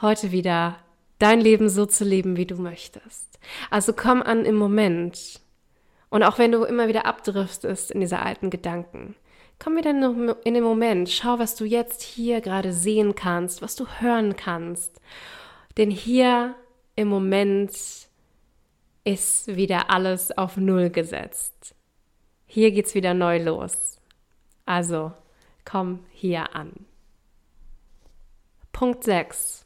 heute 0.01 0.31
wieder 0.31 0.79
dein 1.19 1.41
Leben 1.41 1.69
so 1.69 1.87
zu 1.87 2.05
leben, 2.05 2.37
wie 2.37 2.47
du 2.47 2.55
möchtest. 2.55 3.41
Also 3.69 3.93
komm 3.93 4.23
an 4.23 4.45
im 4.45 4.55
Moment. 4.55 5.41
Und 6.09 6.23
auch 6.23 6.39
wenn 6.39 6.53
du 6.53 6.63
immer 6.63 6.87
wieder 6.87 7.05
abdriftest 7.05 7.91
in 7.91 8.01
diese 8.01 8.21
alten 8.21 8.51
Gedanken, 8.51 9.17
Komm 9.63 9.77
wieder 9.77 9.91
in 9.91 10.55
den 10.55 10.65
Moment, 10.65 11.11
schau, 11.11 11.39
was 11.39 11.55
du 11.55 11.67
jetzt 11.67 12.01
hier 12.01 12.41
gerade 12.41 12.73
sehen 12.73 13.15
kannst, 13.15 13.61
was 13.61 13.77
du 13.77 13.87
hören 13.99 14.35
kannst. 14.35 14.99
Denn 15.77 15.91
hier 15.91 16.55
im 16.97 17.09
Moment 17.09 17.71
ist 19.05 19.57
wieder 19.57 19.91
alles 19.91 20.37
auf 20.37 20.57
Null 20.57 20.91
gesetzt. 20.91 21.75
Hier 22.47 22.73
geht's 22.73 22.95
wieder 22.95 23.15
neu 23.15 23.39
los. 23.43 23.99
Also, 24.67 25.13
komm 25.65 26.05
hier 26.13 26.55
an. 26.55 26.73
Punkt 28.73 29.05
6. 29.05 29.65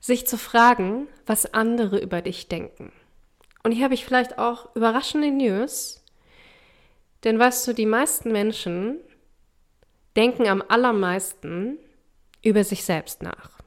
Sich 0.00 0.26
zu 0.26 0.38
fragen, 0.38 1.08
was 1.26 1.52
andere 1.52 1.98
über 1.98 2.22
dich 2.22 2.48
denken. 2.48 2.92
Und 3.62 3.72
hier 3.72 3.84
habe 3.84 3.94
ich 3.94 4.04
vielleicht 4.04 4.38
auch 4.38 4.74
überraschende 4.74 5.30
News. 5.30 6.02
Denn 7.24 7.38
weißt 7.38 7.68
du, 7.68 7.74
die 7.74 7.86
meisten 7.86 8.32
Menschen 8.32 8.98
denken 10.16 10.48
am 10.48 10.62
allermeisten 10.66 11.78
über 12.42 12.64
sich 12.64 12.84
selbst 12.84 13.22
nach. 13.22 13.58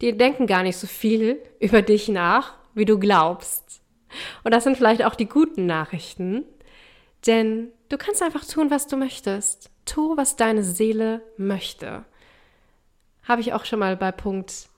Die 0.00 0.16
denken 0.16 0.46
gar 0.46 0.62
nicht 0.62 0.76
so 0.76 0.86
viel 0.86 1.40
über 1.60 1.82
dich 1.82 2.08
nach, 2.08 2.57
wie 2.78 2.84
du 2.84 2.98
glaubst. 2.98 3.82
Und 4.44 4.54
das 4.54 4.64
sind 4.64 4.76
vielleicht 4.76 5.04
auch 5.04 5.14
die 5.14 5.28
guten 5.28 5.66
Nachrichten, 5.66 6.44
denn 7.26 7.72
du 7.88 7.98
kannst 7.98 8.22
einfach 8.22 8.44
tun, 8.44 8.70
was 8.70 8.86
du 8.86 8.96
möchtest. 8.96 9.70
Tu, 9.84 10.16
was 10.16 10.36
deine 10.36 10.62
Seele 10.62 11.22
möchte. 11.36 12.04
Habe 13.24 13.40
ich 13.40 13.52
auch 13.52 13.64
schon 13.64 13.78
mal 13.78 13.96
bei 13.96 14.12
Punkt 14.12 14.68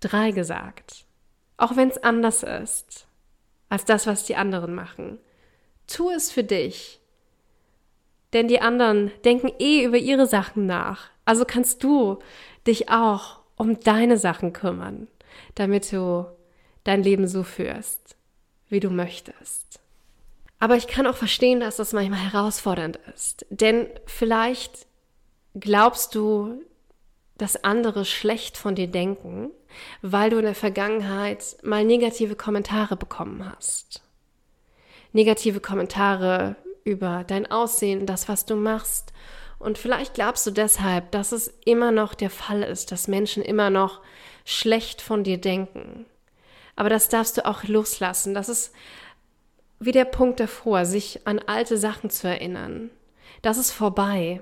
3 0.00 0.30
gesagt. 0.30 1.04
Auch 1.56 1.76
wenn 1.76 1.88
es 1.88 2.02
anders 2.02 2.42
ist 2.42 3.06
als 3.68 3.84
das, 3.84 4.06
was 4.06 4.24
die 4.24 4.36
anderen 4.36 4.74
machen. 4.74 5.18
Tu 5.86 6.10
es 6.10 6.30
für 6.30 6.44
dich. 6.44 7.00
Denn 8.32 8.48
die 8.48 8.60
anderen 8.60 9.10
denken 9.24 9.52
eh 9.58 9.84
über 9.84 9.96
ihre 9.96 10.26
Sachen 10.26 10.66
nach. 10.66 11.10
Also 11.24 11.44
kannst 11.44 11.82
du 11.82 12.18
dich 12.66 12.90
auch 12.90 13.40
um 13.56 13.80
deine 13.80 14.16
Sachen 14.16 14.52
kümmern, 14.52 15.08
damit 15.54 15.92
du 15.92 16.26
dein 16.84 17.02
Leben 17.02 17.26
so 17.26 17.42
führst, 17.42 18.16
wie 18.68 18.80
du 18.80 18.90
möchtest. 18.90 19.80
Aber 20.58 20.76
ich 20.76 20.86
kann 20.86 21.06
auch 21.06 21.16
verstehen, 21.16 21.60
dass 21.60 21.76
das 21.76 21.92
manchmal 21.92 22.20
herausfordernd 22.20 22.98
ist. 23.14 23.46
Denn 23.48 23.88
vielleicht 24.06 24.86
glaubst 25.54 26.14
du, 26.14 26.62
dass 27.38 27.64
andere 27.64 28.04
schlecht 28.04 28.58
von 28.58 28.74
dir 28.74 28.86
denken, 28.86 29.50
weil 30.02 30.28
du 30.30 30.38
in 30.38 30.44
der 30.44 30.54
Vergangenheit 30.54 31.56
mal 31.62 31.84
negative 31.84 32.36
Kommentare 32.36 32.96
bekommen 32.96 33.50
hast. 33.50 34.02
Negative 35.12 35.60
Kommentare 35.60 36.56
über 36.84 37.24
dein 37.26 37.50
Aussehen, 37.50 38.04
das, 38.04 38.28
was 38.28 38.44
du 38.44 38.56
machst. 38.56 39.12
Und 39.58 39.78
vielleicht 39.78 40.14
glaubst 40.14 40.46
du 40.46 40.50
deshalb, 40.50 41.10
dass 41.12 41.32
es 41.32 41.52
immer 41.64 41.92
noch 41.92 42.14
der 42.14 42.30
Fall 42.30 42.62
ist, 42.62 42.92
dass 42.92 43.08
Menschen 43.08 43.42
immer 43.42 43.70
noch 43.70 44.00
schlecht 44.44 45.00
von 45.00 45.24
dir 45.24 45.38
denken. 45.38 46.04
Aber 46.80 46.88
das 46.88 47.10
darfst 47.10 47.36
du 47.36 47.44
auch 47.44 47.64
loslassen. 47.64 48.32
Das 48.32 48.48
ist 48.48 48.72
wie 49.80 49.92
der 49.92 50.06
Punkt 50.06 50.40
davor, 50.40 50.86
sich 50.86 51.26
an 51.26 51.38
alte 51.38 51.76
Sachen 51.76 52.08
zu 52.08 52.26
erinnern. 52.26 52.88
Das 53.42 53.58
ist 53.58 53.70
vorbei. 53.70 54.40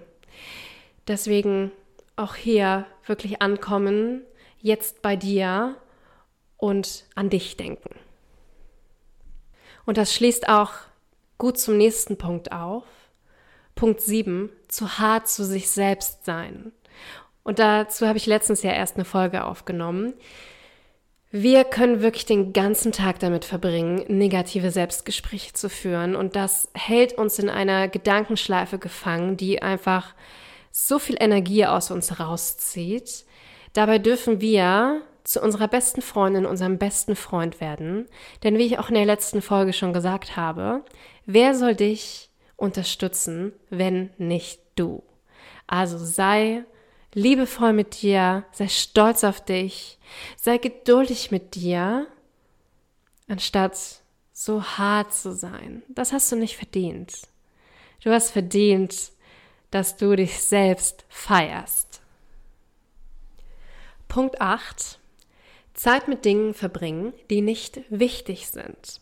Deswegen 1.08 1.72
auch 2.14 2.36
hier 2.36 2.86
wirklich 3.04 3.42
ankommen, 3.42 4.22
jetzt 4.60 5.02
bei 5.02 5.16
dir 5.16 5.74
und 6.58 7.06
an 7.16 7.28
dich 7.28 7.56
denken. 7.56 7.96
Und 9.84 9.98
das 9.98 10.14
schließt 10.14 10.48
auch 10.48 10.74
gut 11.38 11.58
zum 11.58 11.76
nächsten 11.76 12.18
Punkt 12.18 12.52
auf. 12.52 12.84
Punkt 13.74 14.00
7, 14.00 14.48
zu 14.68 15.00
hart 15.00 15.26
zu 15.26 15.44
sich 15.44 15.70
selbst 15.70 16.24
sein. 16.24 16.70
Und 17.42 17.58
dazu 17.58 18.06
habe 18.06 18.16
ich 18.18 18.26
letztens 18.26 18.62
ja 18.62 18.70
erst 18.70 18.94
eine 18.94 19.04
Folge 19.04 19.44
aufgenommen. 19.44 20.14
Wir 21.30 21.64
können 21.64 22.00
wirklich 22.00 22.24
den 22.24 22.54
ganzen 22.54 22.90
Tag 22.90 23.18
damit 23.18 23.44
verbringen, 23.44 24.02
negative 24.08 24.70
Selbstgespräche 24.70 25.52
zu 25.52 25.68
führen. 25.68 26.16
Und 26.16 26.36
das 26.36 26.70
hält 26.72 27.18
uns 27.18 27.38
in 27.38 27.50
einer 27.50 27.86
Gedankenschleife 27.88 28.78
gefangen, 28.78 29.36
die 29.36 29.60
einfach 29.60 30.14
so 30.70 30.98
viel 30.98 31.16
Energie 31.20 31.66
aus 31.66 31.90
uns 31.90 32.18
rauszieht. 32.18 33.26
Dabei 33.74 33.98
dürfen 33.98 34.40
wir 34.40 35.02
zu 35.22 35.42
unserer 35.42 35.68
besten 35.68 36.00
Freundin, 36.00 36.46
unserem 36.46 36.78
besten 36.78 37.14
Freund 37.14 37.60
werden. 37.60 38.06
Denn 38.42 38.56
wie 38.56 38.64
ich 38.64 38.78
auch 38.78 38.88
in 38.88 38.94
der 38.94 39.04
letzten 39.04 39.42
Folge 39.42 39.74
schon 39.74 39.92
gesagt 39.92 40.36
habe, 40.36 40.82
wer 41.26 41.54
soll 41.54 41.74
dich 41.74 42.30
unterstützen, 42.56 43.52
wenn 43.68 44.08
nicht 44.16 44.62
du? 44.76 45.02
Also 45.66 45.98
sei 45.98 46.64
liebevoll 47.14 47.72
mit 47.72 48.02
dir, 48.02 48.44
sei 48.52 48.68
stolz 48.68 49.24
auf 49.24 49.44
dich, 49.44 49.98
sei 50.36 50.58
geduldig 50.58 51.30
mit 51.30 51.54
dir, 51.54 52.06
anstatt 53.28 53.76
so 54.32 54.62
hart 54.62 55.14
zu 55.14 55.34
sein. 55.34 55.82
Das 55.88 56.12
hast 56.12 56.30
du 56.30 56.36
nicht 56.36 56.56
verdient. 56.56 57.22
Du 58.02 58.10
hast 58.10 58.30
verdient, 58.30 59.12
dass 59.70 59.96
du 59.96 60.14
dich 60.14 60.40
selbst 60.40 61.04
feierst. 61.08 62.00
Punkt 64.06 64.40
8. 64.40 64.98
Zeit 65.74 66.08
mit 66.08 66.24
Dingen 66.24 66.54
verbringen, 66.54 67.12
die 67.30 67.40
nicht 67.40 67.80
wichtig 67.90 68.48
sind. 68.48 69.00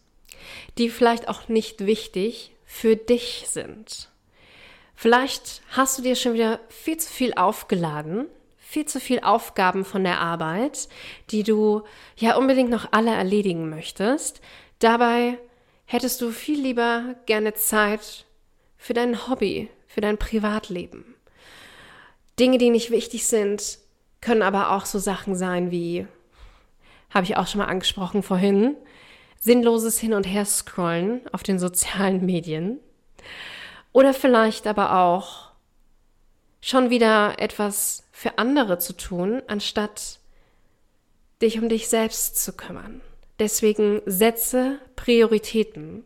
Die 0.78 0.90
vielleicht 0.90 1.28
auch 1.28 1.48
nicht 1.48 1.86
wichtig 1.86 2.52
für 2.64 2.96
dich 2.96 3.44
sind. 3.48 4.10
Vielleicht 4.96 5.60
hast 5.70 5.98
du 5.98 6.02
dir 6.02 6.16
schon 6.16 6.32
wieder 6.32 6.58
viel 6.68 6.96
zu 6.96 7.12
viel 7.12 7.34
aufgeladen, 7.34 8.26
viel 8.56 8.86
zu 8.86 8.98
viel 8.98 9.20
Aufgaben 9.20 9.84
von 9.84 10.02
der 10.02 10.20
Arbeit, 10.20 10.88
die 11.30 11.42
du 11.42 11.82
ja 12.16 12.36
unbedingt 12.36 12.70
noch 12.70 12.88
alle 12.92 13.10
erledigen 13.14 13.68
möchtest. 13.68 14.40
Dabei 14.78 15.38
hättest 15.84 16.20
du 16.22 16.30
viel 16.30 16.60
lieber 16.60 17.14
gerne 17.26 17.52
Zeit 17.54 18.24
für 18.78 18.94
dein 18.94 19.28
Hobby, 19.28 19.68
für 19.86 20.00
dein 20.00 20.16
Privatleben. 20.16 21.14
Dinge, 22.38 22.56
die 22.58 22.70
nicht 22.70 22.90
wichtig 22.90 23.26
sind, 23.26 23.78
können 24.22 24.42
aber 24.42 24.72
auch 24.72 24.86
so 24.86 24.98
Sachen 24.98 25.36
sein 25.36 25.70
wie, 25.70 26.06
habe 27.10 27.24
ich 27.24 27.36
auch 27.36 27.46
schon 27.46 27.60
mal 27.60 27.68
angesprochen 27.68 28.22
vorhin, 28.22 28.76
sinnloses 29.38 29.98
Hin- 29.98 30.14
und 30.14 30.24
Her-Scrollen 30.24 31.20
auf 31.32 31.42
den 31.42 31.58
sozialen 31.58 32.24
Medien. 32.24 32.80
Oder 33.96 34.12
vielleicht 34.12 34.66
aber 34.66 34.94
auch 34.94 35.52
schon 36.60 36.90
wieder 36.90 37.36
etwas 37.38 38.04
für 38.12 38.36
andere 38.36 38.78
zu 38.78 38.92
tun, 38.92 39.40
anstatt 39.46 40.18
dich 41.40 41.58
um 41.58 41.70
dich 41.70 41.88
selbst 41.88 42.36
zu 42.44 42.52
kümmern. 42.52 43.00
Deswegen 43.38 44.02
setze 44.04 44.80
Prioritäten 44.96 46.04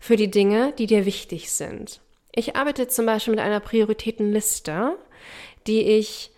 für 0.00 0.16
die 0.16 0.30
Dinge, 0.30 0.74
die 0.76 0.86
dir 0.86 1.06
wichtig 1.06 1.50
sind. 1.50 2.02
Ich 2.30 2.56
arbeite 2.56 2.88
zum 2.88 3.06
Beispiel 3.06 3.30
mit 3.30 3.42
einer 3.42 3.60
Prioritätenliste, 3.60 4.98
die 5.66 5.80
ich 5.80 6.32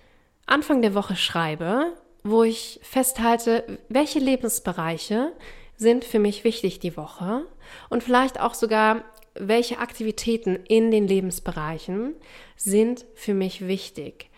Anfang 0.47 0.83
der 0.83 0.95
Woche 0.95 1.17
schreibe, 1.17 1.95
wo 2.23 2.45
ich 2.45 2.79
festhalte, 2.85 3.81
welche 3.89 4.21
Lebensbereiche 4.21 5.33
sind 5.77 6.05
für 6.05 6.21
mich 6.21 6.45
wichtig 6.45 6.79
die 6.79 6.97
Woche 6.97 7.45
und 7.91 8.05
vielleicht 8.05 8.39
auch 8.39 8.55
sogar, 8.55 9.03
welche 9.35 9.79
Aktivitäten 9.79 10.57
in 10.57 10.91
den 10.91 11.07
Lebensbereichen 11.07 12.15
sind 12.57 13.07
für 13.15 13.35
mich 13.35 13.67
wichtig. 13.67 14.31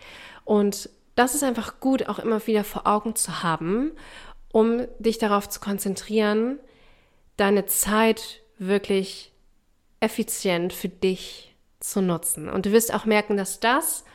Und 0.43 0.89
das 1.15 1.35
ist 1.35 1.43
einfach 1.43 1.79
gut, 1.79 2.07
auch 2.07 2.19
immer 2.19 2.45
wieder 2.47 2.63
vor 2.63 2.87
Augen 2.87 3.15
zu 3.15 3.43
haben, 3.43 3.91
um 4.51 4.85
dich 4.99 5.17
darauf 5.17 5.49
zu 5.49 5.59
konzentrieren, 5.59 6.59
deine 7.37 7.65
Zeit 7.65 8.41
wirklich 8.57 9.31
effizient 9.99 10.71
für 10.71 10.89
dich 10.89 11.55
zu 11.79 12.01
nutzen. 12.01 12.49
Und 12.49 12.65
du 12.65 12.71
wirst 12.71 12.93
auch 12.93 13.05
merken, 13.05 13.37
dass 13.37 13.59
das 13.59 14.05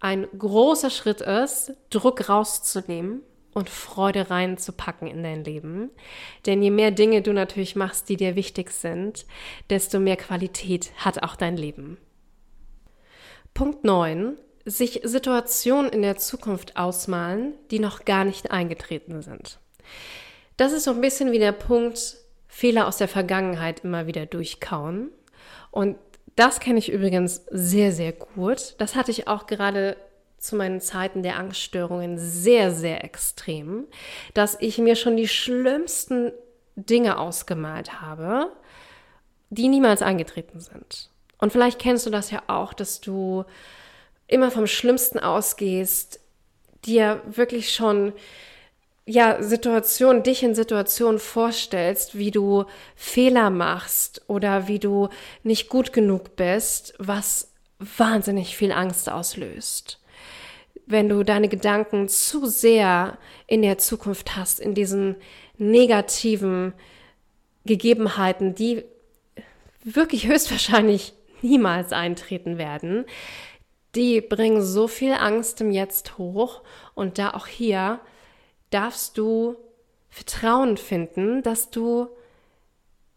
ein 0.00 0.26
großer 0.36 0.90
Schritt 0.90 1.20
ist, 1.20 1.72
Druck 1.90 2.28
rauszunehmen 2.28 3.22
und 3.58 3.68
Freude 3.68 4.30
reinzupacken 4.30 5.08
in 5.08 5.22
dein 5.22 5.44
Leben. 5.44 5.90
Denn 6.46 6.62
je 6.62 6.70
mehr 6.70 6.90
Dinge 6.90 7.22
du 7.22 7.32
natürlich 7.32 7.76
machst, 7.76 8.08
die 8.08 8.16
dir 8.16 8.36
wichtig 8.36 8.70
sind, 8.70 9.26
desto 9.68 10.00
mehr 10.00 10.16
Qualität 10.16 10.92
hat 10.96 11.22
auch 11.22 11.36
dein 11.36 11.56
Leben. 11.56 11.98
Punkt 13.52 13.84
9. 13.84 14.36
Sich 14.64 15.00
Situationen 15.02 15.90
in 15.90 16.02
der 16.02 16.16
Zukunft 16.16 16.76
ausmalen, 16.76 17.54
die 17.70 17.78
noch 17.78 18.04
gar 18.04 18.24
nicht 18.24 18.50
eingetreten 18.50 19.22
sind. 19.22 19.58
Das 20.56 20.72
ist 20.72 20.84
so 20.84 20.90
ein 20.90 21.00
bisschen 21.00 21.32
wie 21.32 21.38
der 21.38 21.52
Punkt, 21.52 22.16
Fehler 22.48 22.86
aus 22.86 22.96
der 22.96 23.08
Vergangenheit 23.08 23.84
immer 23.84 24.06
wieder 24.06 24.26
durchkauen. 24.26 25.10
Und 25.70 25.96
das 26.36 26.60
kenne 26.60 26.78
ich 26.78 26.90
übrigens 26.90 27.44
sehr, 27.50 27.92
sehr 27.92 28.12
gut. 28.12 28.74
Das 28.78 28.94
hatte 28.94 29.10
ich 29.10 29.28
auch 29.28 29.46
gerade 29.46 29.96
zu 30.38 30.56
meinen 30.56 30.80
Zeiten 30.80 31.22
der 31.22 31.38
Angststörungen 31.38 32.18
sehr, 32.18 32.72
sehr 32.72 33.04
extrem, 33.04 33.86
dass 34.34 34.56
ich 34.60 34.78
mir 34.78 34.96
schon 34.96 35.16
die 35.16 35.28
schlimmsten 35.28 36.32
Dinge 36.76 37.18
ausgemalt 37.18 38.00
habe, 38.00 38.52
die 39.50 39.68
niemals 39.68 40.02
eingetreten 40.02 40.60
sind. 40.60 41.10
Und 41.38 41.52
vielleicht 41.52 41.78
kennst 41.78 42.06
du 42.06 42.10
das 42.10 42.30
ja 42.30 42.42
auch, 42.46 42.72
dass 42.72 43.00
du 43.00 43.44
immer 44.26 44.50
vom 44.50 44.66
Schlimmsten 44.66 45.18
ausgehst, 45.18 46.20
dir 46.84 47.22
wirklich 47.26 47.72
schon 47.72 48.12
ja, 49.06 49.42
Situationen, 49.42 50.22
dich 50.22 50.42
in 50.42 50.54
Situationen 50.54 51.18
vorstellst, 51.18 52.18
wie 52.18 52.30
du 52.30 52.66
Fehler 52.94 53.48
machst 53.48 54.22
oder 54.26 54.68
wie 54.68 54.78
du 54.78 55.08
nicht 55.42 55.70
gut 55.70 55.94
genug 55.94 56.36
bist, 56.36 56.92
was 56.98 57.52
wahnsinnig 57.78 58.54
viel 58.54 58.70
Angst 58.70 59.10
auslöst. 59.10 59.98
Wenn 60.90 61.10
du 61.10 61.22
deine 61.22 61.48
Gedanken 61.48 62.08
zu 62.08 62.46
sehr 62.46 63.18
in 63.46 63.60
der 63.60 63.76
Zukunft 63.76 64.36
hast, 64.36 64.58
in 64.58 64.74
diesen 64.74 65.16
negativen 65.58 66.72
Gegebenheiten, 67.66 68.54
die 68.54 68.84
wirklich 69.84 70.26
höchstwahrscheinlich 70.26 71.12
niemals 71.42 71.92
eintreten 71.92 72.56
werden, 72.56 73.04
die 73.94 74.22
bringen 74.22 74.62
so 74.62 74.88
viel 74.88 75.12
Angst 75.12 75.60
im 75.60 75.70
Jetzt 75.70 76.16
hoch. 76.16 76.62
Und 76.94 77.18
da 77.18 77.34
auch 77.34 77.46
hier 77.46 78.00
darfst 78.70 79.18
du 79.18 79.56
Vertrauen 80.08 80.78
finden, 80.78 81.42
dass 81.42 81.70
du 81.70 82.08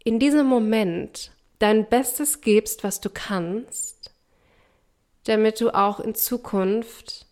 in 0.03 0.19
diesem 0.19 0.45
Moment 0.45 1.31
dein 1.59 1.87
Bestes 1.87 2.41
gibst, 2.41 2.83
was 2.83 2.99
du 2.99 3.09
kannst, 3.09 4.13
damit 5.23 5.61
du 5.61 5.73
auch 5.73 6.01
in 6.01 6.15
Zukunft 6.15 7.27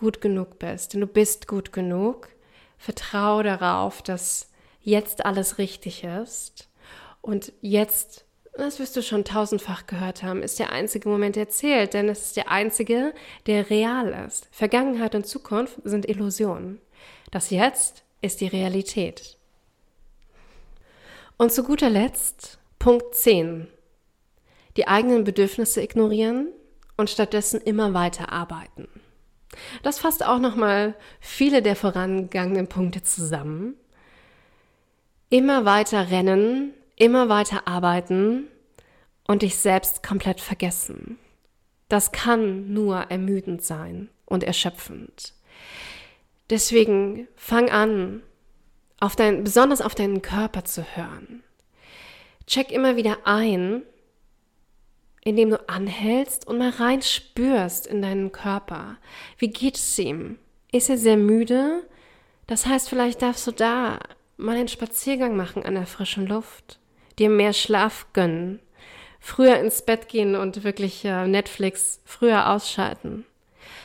gut 0.00 0.20
genug 0.20 0.58
bist. 0.58 0.92
Denn 0.92 1.00
du 1.00 1.06
bist 1.06 1.46
gut 1.46 1.72
genug. 1.72 2.28
Vertraue 2.78 3.44
darauf, 3.44 4.02
dass 4.02 4.50
jetzt 4.82 5.24
alles 5.24 5.58
richtig 5.58 6.02
ist 6.02 6.68
und 7.22 7.52
jetzt 7.60 8.24
das 8.54 8.78
wirst 8.78 8.96
du 8.96 9.02
schon 9.02 9.24
tausendfach 9.24 9.86
gehört 9.86 10.22
haben, 10.22 10.42
ist 10.42 10.58
der 10.58 10.72
einzige 10.72 11.08
Moment, 11.08 11.36
der 11.36 11.48
zählt, 11.48 11.94
denn 11.94 12.08
es 12.08 12.26
ist 12.26 12.36
der 12.36 12.50
einzige, 12.50 13.14
der 13.46 13.70
real 13.70 14.08
ist. 14.26 14.48
Vergangenheit 14.50 15.14
und 15.14 15.26
Zukunft 15.26 15.78
sind 15.84 16.08
Illusionen. 16.08 16.80
Das 17.30 17.50
Jetzt 17.50 18.02
ist 18.20 18.40
die 18.40 18.48
Realität. 18.48 19.38
Und 21.36 21.52
zu 21.52 21.62
guter 21.62 21.88
Letzt 21.88 22.58
Punkt 22.78 23.14
10. 23.14 23.68
Die 24.76 24.88
eigenen 24.88 25.24
Bedürfnisse 25.24 25.82
ignorieren 25.82 26.48
und 26.96 27.08
stattdessen 27.08 27.60
immer 27.60 27.94
weiter 27.94 28.32
arbeiten. 28.32 28.88
Das 29.82 29.98
fasst 29.98 30.24
auch 30.24 30.38
nochmal 30.38 30.94
viele 31.20 31.62
der 31.62 31.76
vorangegangenen 31.76 32.68
Punkte 32.68 33.02
zusammen. 33.02 33.74
Immer 35.28 35.64
weiter 35.64 36.10
rennen, 36.10 36.72
immer 36.96 37.28
weiter 37.28 37.66
arbeiten 37.66 38.48
und 39.26 39.42
dich 39.42 39.56
selbst 39.56 40.02
komplett 40.02 40.40
vergessen. 40.40 41.18
Das 41.88 42.12
kann 42.12 42.72
nur 42.72 42.96
ermüdend 43.10 43.62
sein 43.62 44.08
und 44.26 44.44
erschöpfend. 44.44 45.34
Deswegen 46.50 47.28
fang 47.36 47.70
an, 47.70 48.22
auf 48.98 49.16
dein, 49.16 49.44
besonders 49.44 49.80
auf 49.80 49.94
deinen 49.94 50.20
Körper 50.20 50.64
zu 50.64 50.84
hören. 50.96 51.42
Check 52.46 52.70
immer 52.70 52.96
wieder 52.96 53.18
ein, 53.24 53.82
indem 55.22 55.50
du 55.50 55.68
anhältst 55.68 56.46
und 56.46 56.58
mal 56.58 56.70
rein 56.70 57.02
spürst 57.02 57.86
in 57.86 58.02
deinen 58.02 58.32
Körper. 58.32 58.96
Wie 59.38 59.48
geht 59.48 59.76
es 59.76 59.98
ihm? 59.98 60.38
Ist 60.72 60.88
er 60.88 60.98
sehr 60.98 61.16
müde? 61.16 61.82
Das 62.46 62.66
heißt, 62.66 62.88
vielleicht 62.88 63.22
darfst 63.22 63.46
du 63.46 63.52
da 63.52 64.00
mal 64.36 64.56
einen 64.56 64.68
Spaziergang 64.68 65.36
machen 65.36 65.64
an 65.64 65.74
der 65.74 65.86
frischen 65.86 66.26
Luft 66.26 66.80
dir 67.20 67.28
mehr 67.28 67.52
Schlaf 67.52 68.06
gönnen, 68.12 68.60
früher 69.20 69.58
ins 69.60 69.82
Bett 69.82 70.08
gehen 70.08 70.34
und 70.34 70.64
wirklich 70.64 71.04
äh, 71.04 71.28
Netflix 71.28 72.00
früher 72.04 72.50
ausschalten. 72.50 73.26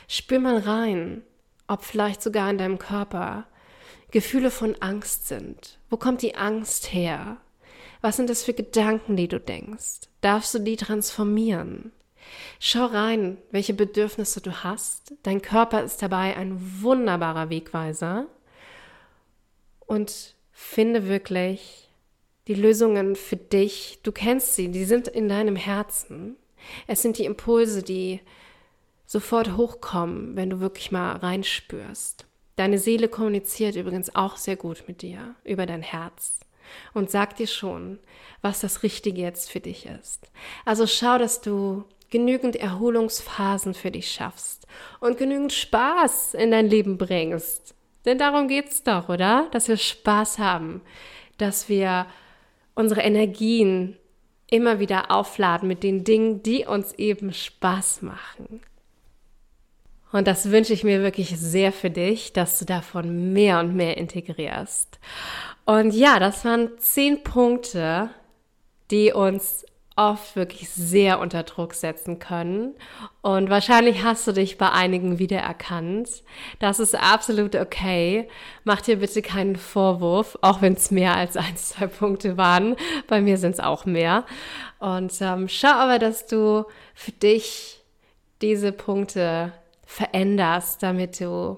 Spür 0.08 0.40
mal 0.40 0.58
rein, 0.58 1.22
ob 1.68 1.84
vielleicht 1.84 2.24
sogar 2.24 2.50
in 2.50 2.58
deinem 2.58 2.80
Körper 2.80 3.46
Gefühle 4.12 4.50
von 4.50 4.76
Angst 4.82 5.28
sind. 5.28 5.78
Wo 5.90 5.98
kommt 5.98 6.22
die 6.22 6.36
Angst 6.36 6.94
her? 6.94 7.38
Was 8.06 8.18
sind 8.18 8.30
das 8.30 8.44
für 8.44 8.54
Gedanken, 8.54 9.16
die 9.16 9.28
du 9.28 9.40
denkst? 9.40 10.02
Darfst 10.22 10.54
du 10.54 10.60
die 10.60 10.76
transformieren? 10.76 11.92
Schau 12.60 12.86
rein, 12.86 13.38
welche 13.50 13.74
Bedürfnisse 13.74 14.42
du 14.42 14.64
hast. 14.64 15.16
Dein 15.24 15.42
Körper 15.42 15.82
ist 15.82 16.04
dabei 16.04 16.38
ein 16.38 16.84
wunderbarer 16.84 17.50
Wegweiser. 17.50 18.28
Und 19.88 20.36
finde 20.52 21.08
wirklich 21.08 21.90
die 22.48 22.54
Lösungen 22.54 23.16
für 23.16 23.38
dich. 23.38 23.98
Du 24.04 24.12
kennst 24.12 24.54
sie, 24.54 24.70
die 24.70 24.86
sind 24.86 25.08
in 25.08 25.28
deinem 25.28 25.56
Herzen. 25.56 26.36
Es 26.86 27.02
sind 27.02 27.18
die 27.18 27.26
Impulse, 27.26 27.82
die 27.82 28.22
sofort 29.08 29.58
hochkommen, 29.58 30.36
wenn 30.36 30.52
du 30.52 30.60
wirklich 30.60 30.92
mal 30.92 31.16
reinspürst. 31.16 32.28
Deine 32.56 32.78
Seele 32.78 33.08
kommuniziert 33.08 33.76
übrigens 33.76 34.16
auch 34.16 34.38
sehr 34.38 34.58
gut 34.58 34.84
mit 34.88 35.02
dir 35.02 35.34
über 35.44 35.66
dein 35.66 35.82
Herz 35.82 36.45
und 36.94 37.12
sagt 37.12 37.40
dir 37.40 37.48
schon, 37.48 38.00
was 38.42 38.62
das 38.62 38.84
Richtige 38.84 39.22
jetzt 39.22 39.52
für 39.52 39.60
dich 39.60 39.86
ist. 39.86 40.32
Also 40.66 40.88
schau, 40.88 41.18
dass 41.18 41.42
du 41.42 41.84
genügend 42.10 42.56
Erholungsphasen 42.56 43.74
für 43.74 43.92
dich 43.92 44.12
schaffst 44.12 44.68
und 45.00 45.18
genügend 45.18 45.54
Spaß 45.54 46.36
in 46.36 46.52
dein 46.52 46.68
Leben 46.68 46.98
bringst. 46.98 47.76
Denn 48.06 48.18
darum 48.18 48.48
geht's 48.48 48.84
doch, 48.84 49.10
oder? 49.10 49.48
Dass 49.52 49.68
wir 49.68 49.78
Spaß 49.78 50.40
haben, 50.40 50.82
dass 51.38 51.70
wir 51.70 52.06
unsere 52.76 53.02
Energien 53.02 53.98
immer 54.50 54.80
wieder 54.80 55.12
aufladen 55.12 55.68
mit 55.68 55.84
den 55.84 56.04
Dingen, 56.04 56.44
die 56.44 56.66
uns 56.66 56.94
eben 56.94 57.34
Spaß 57.34 58.04
machen. 58.04 58.62
Und 60.12 60.28
das 60.28 60.52
wünsche 60.52 60.72
ich 60.72 60.84
mir 60.84 61.02
wirklich 61.02 61.38
sehr 61.38 61.74
für 61.74 61.90
dich, 61.90 62.32
dass 62.32 62.60
du 62.60 62.66
davon 62.66 63.34
mehr 63.34 63.60
und 63.60 63.76
mehr 63.76 63.98
integrierst. 63.98 65.00
Und 65.66 65.94
ja, 65.94 66.20
das 66.20 66.46
waren 66.46 66.78
zehn 66.78 67.24
Punkte, 67.24 68.10
die 68.92 69.12
uns 69.12 69.66
oft 69.98 70.36
wirklich 70.36 70.70
sehr 70.70 71.20
unter 71.20 71.44
Druck 71.44 71.74
setzen 71.74 72.20
können. 72.20 72.76
Und 73.22 73.50
wahrscheinlich 73.50 74.04
hast 74.04 74.28
du 74.28 74.34
dich 74.34 74.58
bei 74.58 74.70
einigen 74.70 75.20
wiedererkannt. 75.20 76.24
Das 76.60 76.80
ist 76.80 76.96
absolut 76.96 77.56
okay. 77.56 78.28
Mach 78.66 78.82
dir 78.82 78.98
bitte 78.98 79.22
keinen 79.22 79.56
Vorwurf, 79.56 80.38
auch 80.42 80.62
wenn 80.62 80.74
es 80.74 80.92
mehr 80.92 81.16
als 81.16 81.38
ein, 81.38 81.56
zwei 81.56 81.88
Punkte 81.88 82.38
waren. 82.38 82.76
Bei 83.08 83.22
mir 83.22 83.38
sind 83.38 83.52
es 83.52 83.60
auch 83.60 83.86
mehr. 83.86 84.26
Und 84.80 85.14
ähm, 85.22 85.48
schau 85.48 85.70
aber, 85.70 85.98
dass 85.98 86.28
du 86.28 86.66
für 86.94 87.14
dich 87.14 87.82
diese 88.42 88.74
Punkte 88.74 89.54
veränderst, 89.86 90.84
damit 90.84 91.22
du 91.22 91.58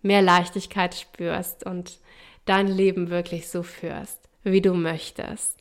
mehr 0.00 0.22
Leichtigkeit 0.22 0.94
spürst 0.94 1.66
und 1.66 1.98
dein 2.46 2.66
Leben 2.66 3.10
wirklich 3.10 3.48
so 3.48 3.62
führst, 3.62 4.18
wie 4.42 4.62
du 4.62 4.72
möchtest. 4.72 5.56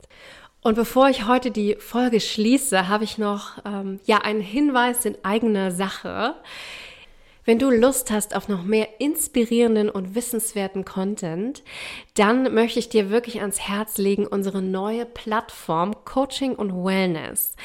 Und 0.62 0.76
bevor 0.76 1.10
ich 1.10 1.28
heute 1.28 1.52
die 1.52 1.76
Folge 1.78 2.20
schließe, 2.20 2.88
habe 2.88 3.04
ich 3.04 3.20
noch 3.20 3.64
ähm, 3.66 4.00
ja 4.06 4.20
einen 4.20 4.42
Hinweis 4.42 5.06
in 5.06 5.16
eigener 5.24 5.72
Sache. 5.72 6.36
Wenn 7.44 7.60
du 7.60 7.70
Lust 7.70 8.10
hast 8.10 8.36
auf 8.36 8.48
noch 8.48 8.64
mehr 8.64 9.00
inspirierenden 9.00 9.92
und 9.92 10.16
wissenswerten 10.16 10.84
Content, 10.84 11.64
dann 12.16 12.52
möchte 12.56 12.80
ich 12.80 12.90
dir 12.90 13.12
wirklich 13.12 13.42
ans 13.42 13.60
Herz 13.60 14.00
legen 14.00 14.26
unsere 14.26 14.64
neue 14.64 15.06
Plattform 15.06 15.94
Coaching 16.04 16.56
und 16.56 16.74
Wellness. 16.74 17.56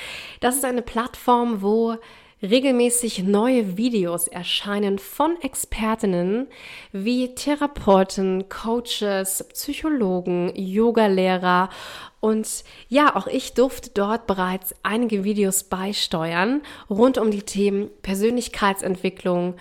Das 0.41 0.57
ist 0.57 0.67
eine 0.67 0.83
Plattform, 0.83 1.63
wo 1.63 1.97
regelmäßig 2.43 3.23
neue 3.25 3.77
Videos 3.77 4.27
erscheinen 4.27 4.99
von 4.99 5.37
Expertinnen 5.43 6.49
wie 6.93 7.35
Therapeuten, 7.35 8.49
Coaches, 8.49 9.47
Psychologen, 9.53 10.53
Yogalehrer. 10.55 11.69
Und 12.21 12.65
ja, 12.89 13.15
auch 13.15 13.27
ich 13.27 13.55
durfte 13.55 13.91
dort 13.93 14.27
bereits 14.27 14.75
einige 14.83 15.25
Videos 15.25 15.65
beisteuern 15.65 16.63
rund 16.89 17.19
um 17.19 17.31
die 17.31 17.43
Themen 17.43 17.91
Persönlichkeitsentwicklung, 18.03 19.55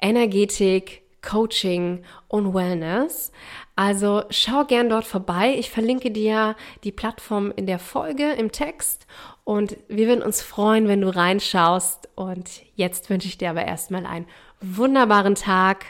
Energetik, 0.00 1.02
Coaching 1.26 2.02
und 2.28 2.54
Wellness. 2.54 3.32
Also 3.74 4.22
schau 4.30 4.64
gern 4.64 4.88
dort 4.88 5.04
vorbei. 5.04 5.54
Ich 5.58 5.70
verlinke 5.70 6.10
dir 6.10 6.56
die 6.84 6.92
Plattform 6.92 7.52
in 7.54 7.66
der 7.66 7.78
Folge 7.78 8.32
im 8.32 8.52
Text 8.52 9.06
und 9.44 9.76
wir 9.88 10.08
würden 10.08 10.22
uns 10.22 10.40
freuen, 10.40 10.88
wenn 10.88 11.02
du 11.02 11.14
reinschaust. 11.14 12.08
Und 12.14 12.62
jetzt 12.74 13.10
wünsche 13.10 13.28
ich 13.28 13.38
dir 13.38 13.50
aber 13.50 13.64
erstmal 13.64 14.06
einen 14.06 14.26
wunderbaren 14.60 15.34
Tag. 15.34 15.84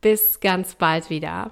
Bis 0.00 0.40
ganz 0.40 0.76
bald 0.76 1.10
wieder. 1.10 1.50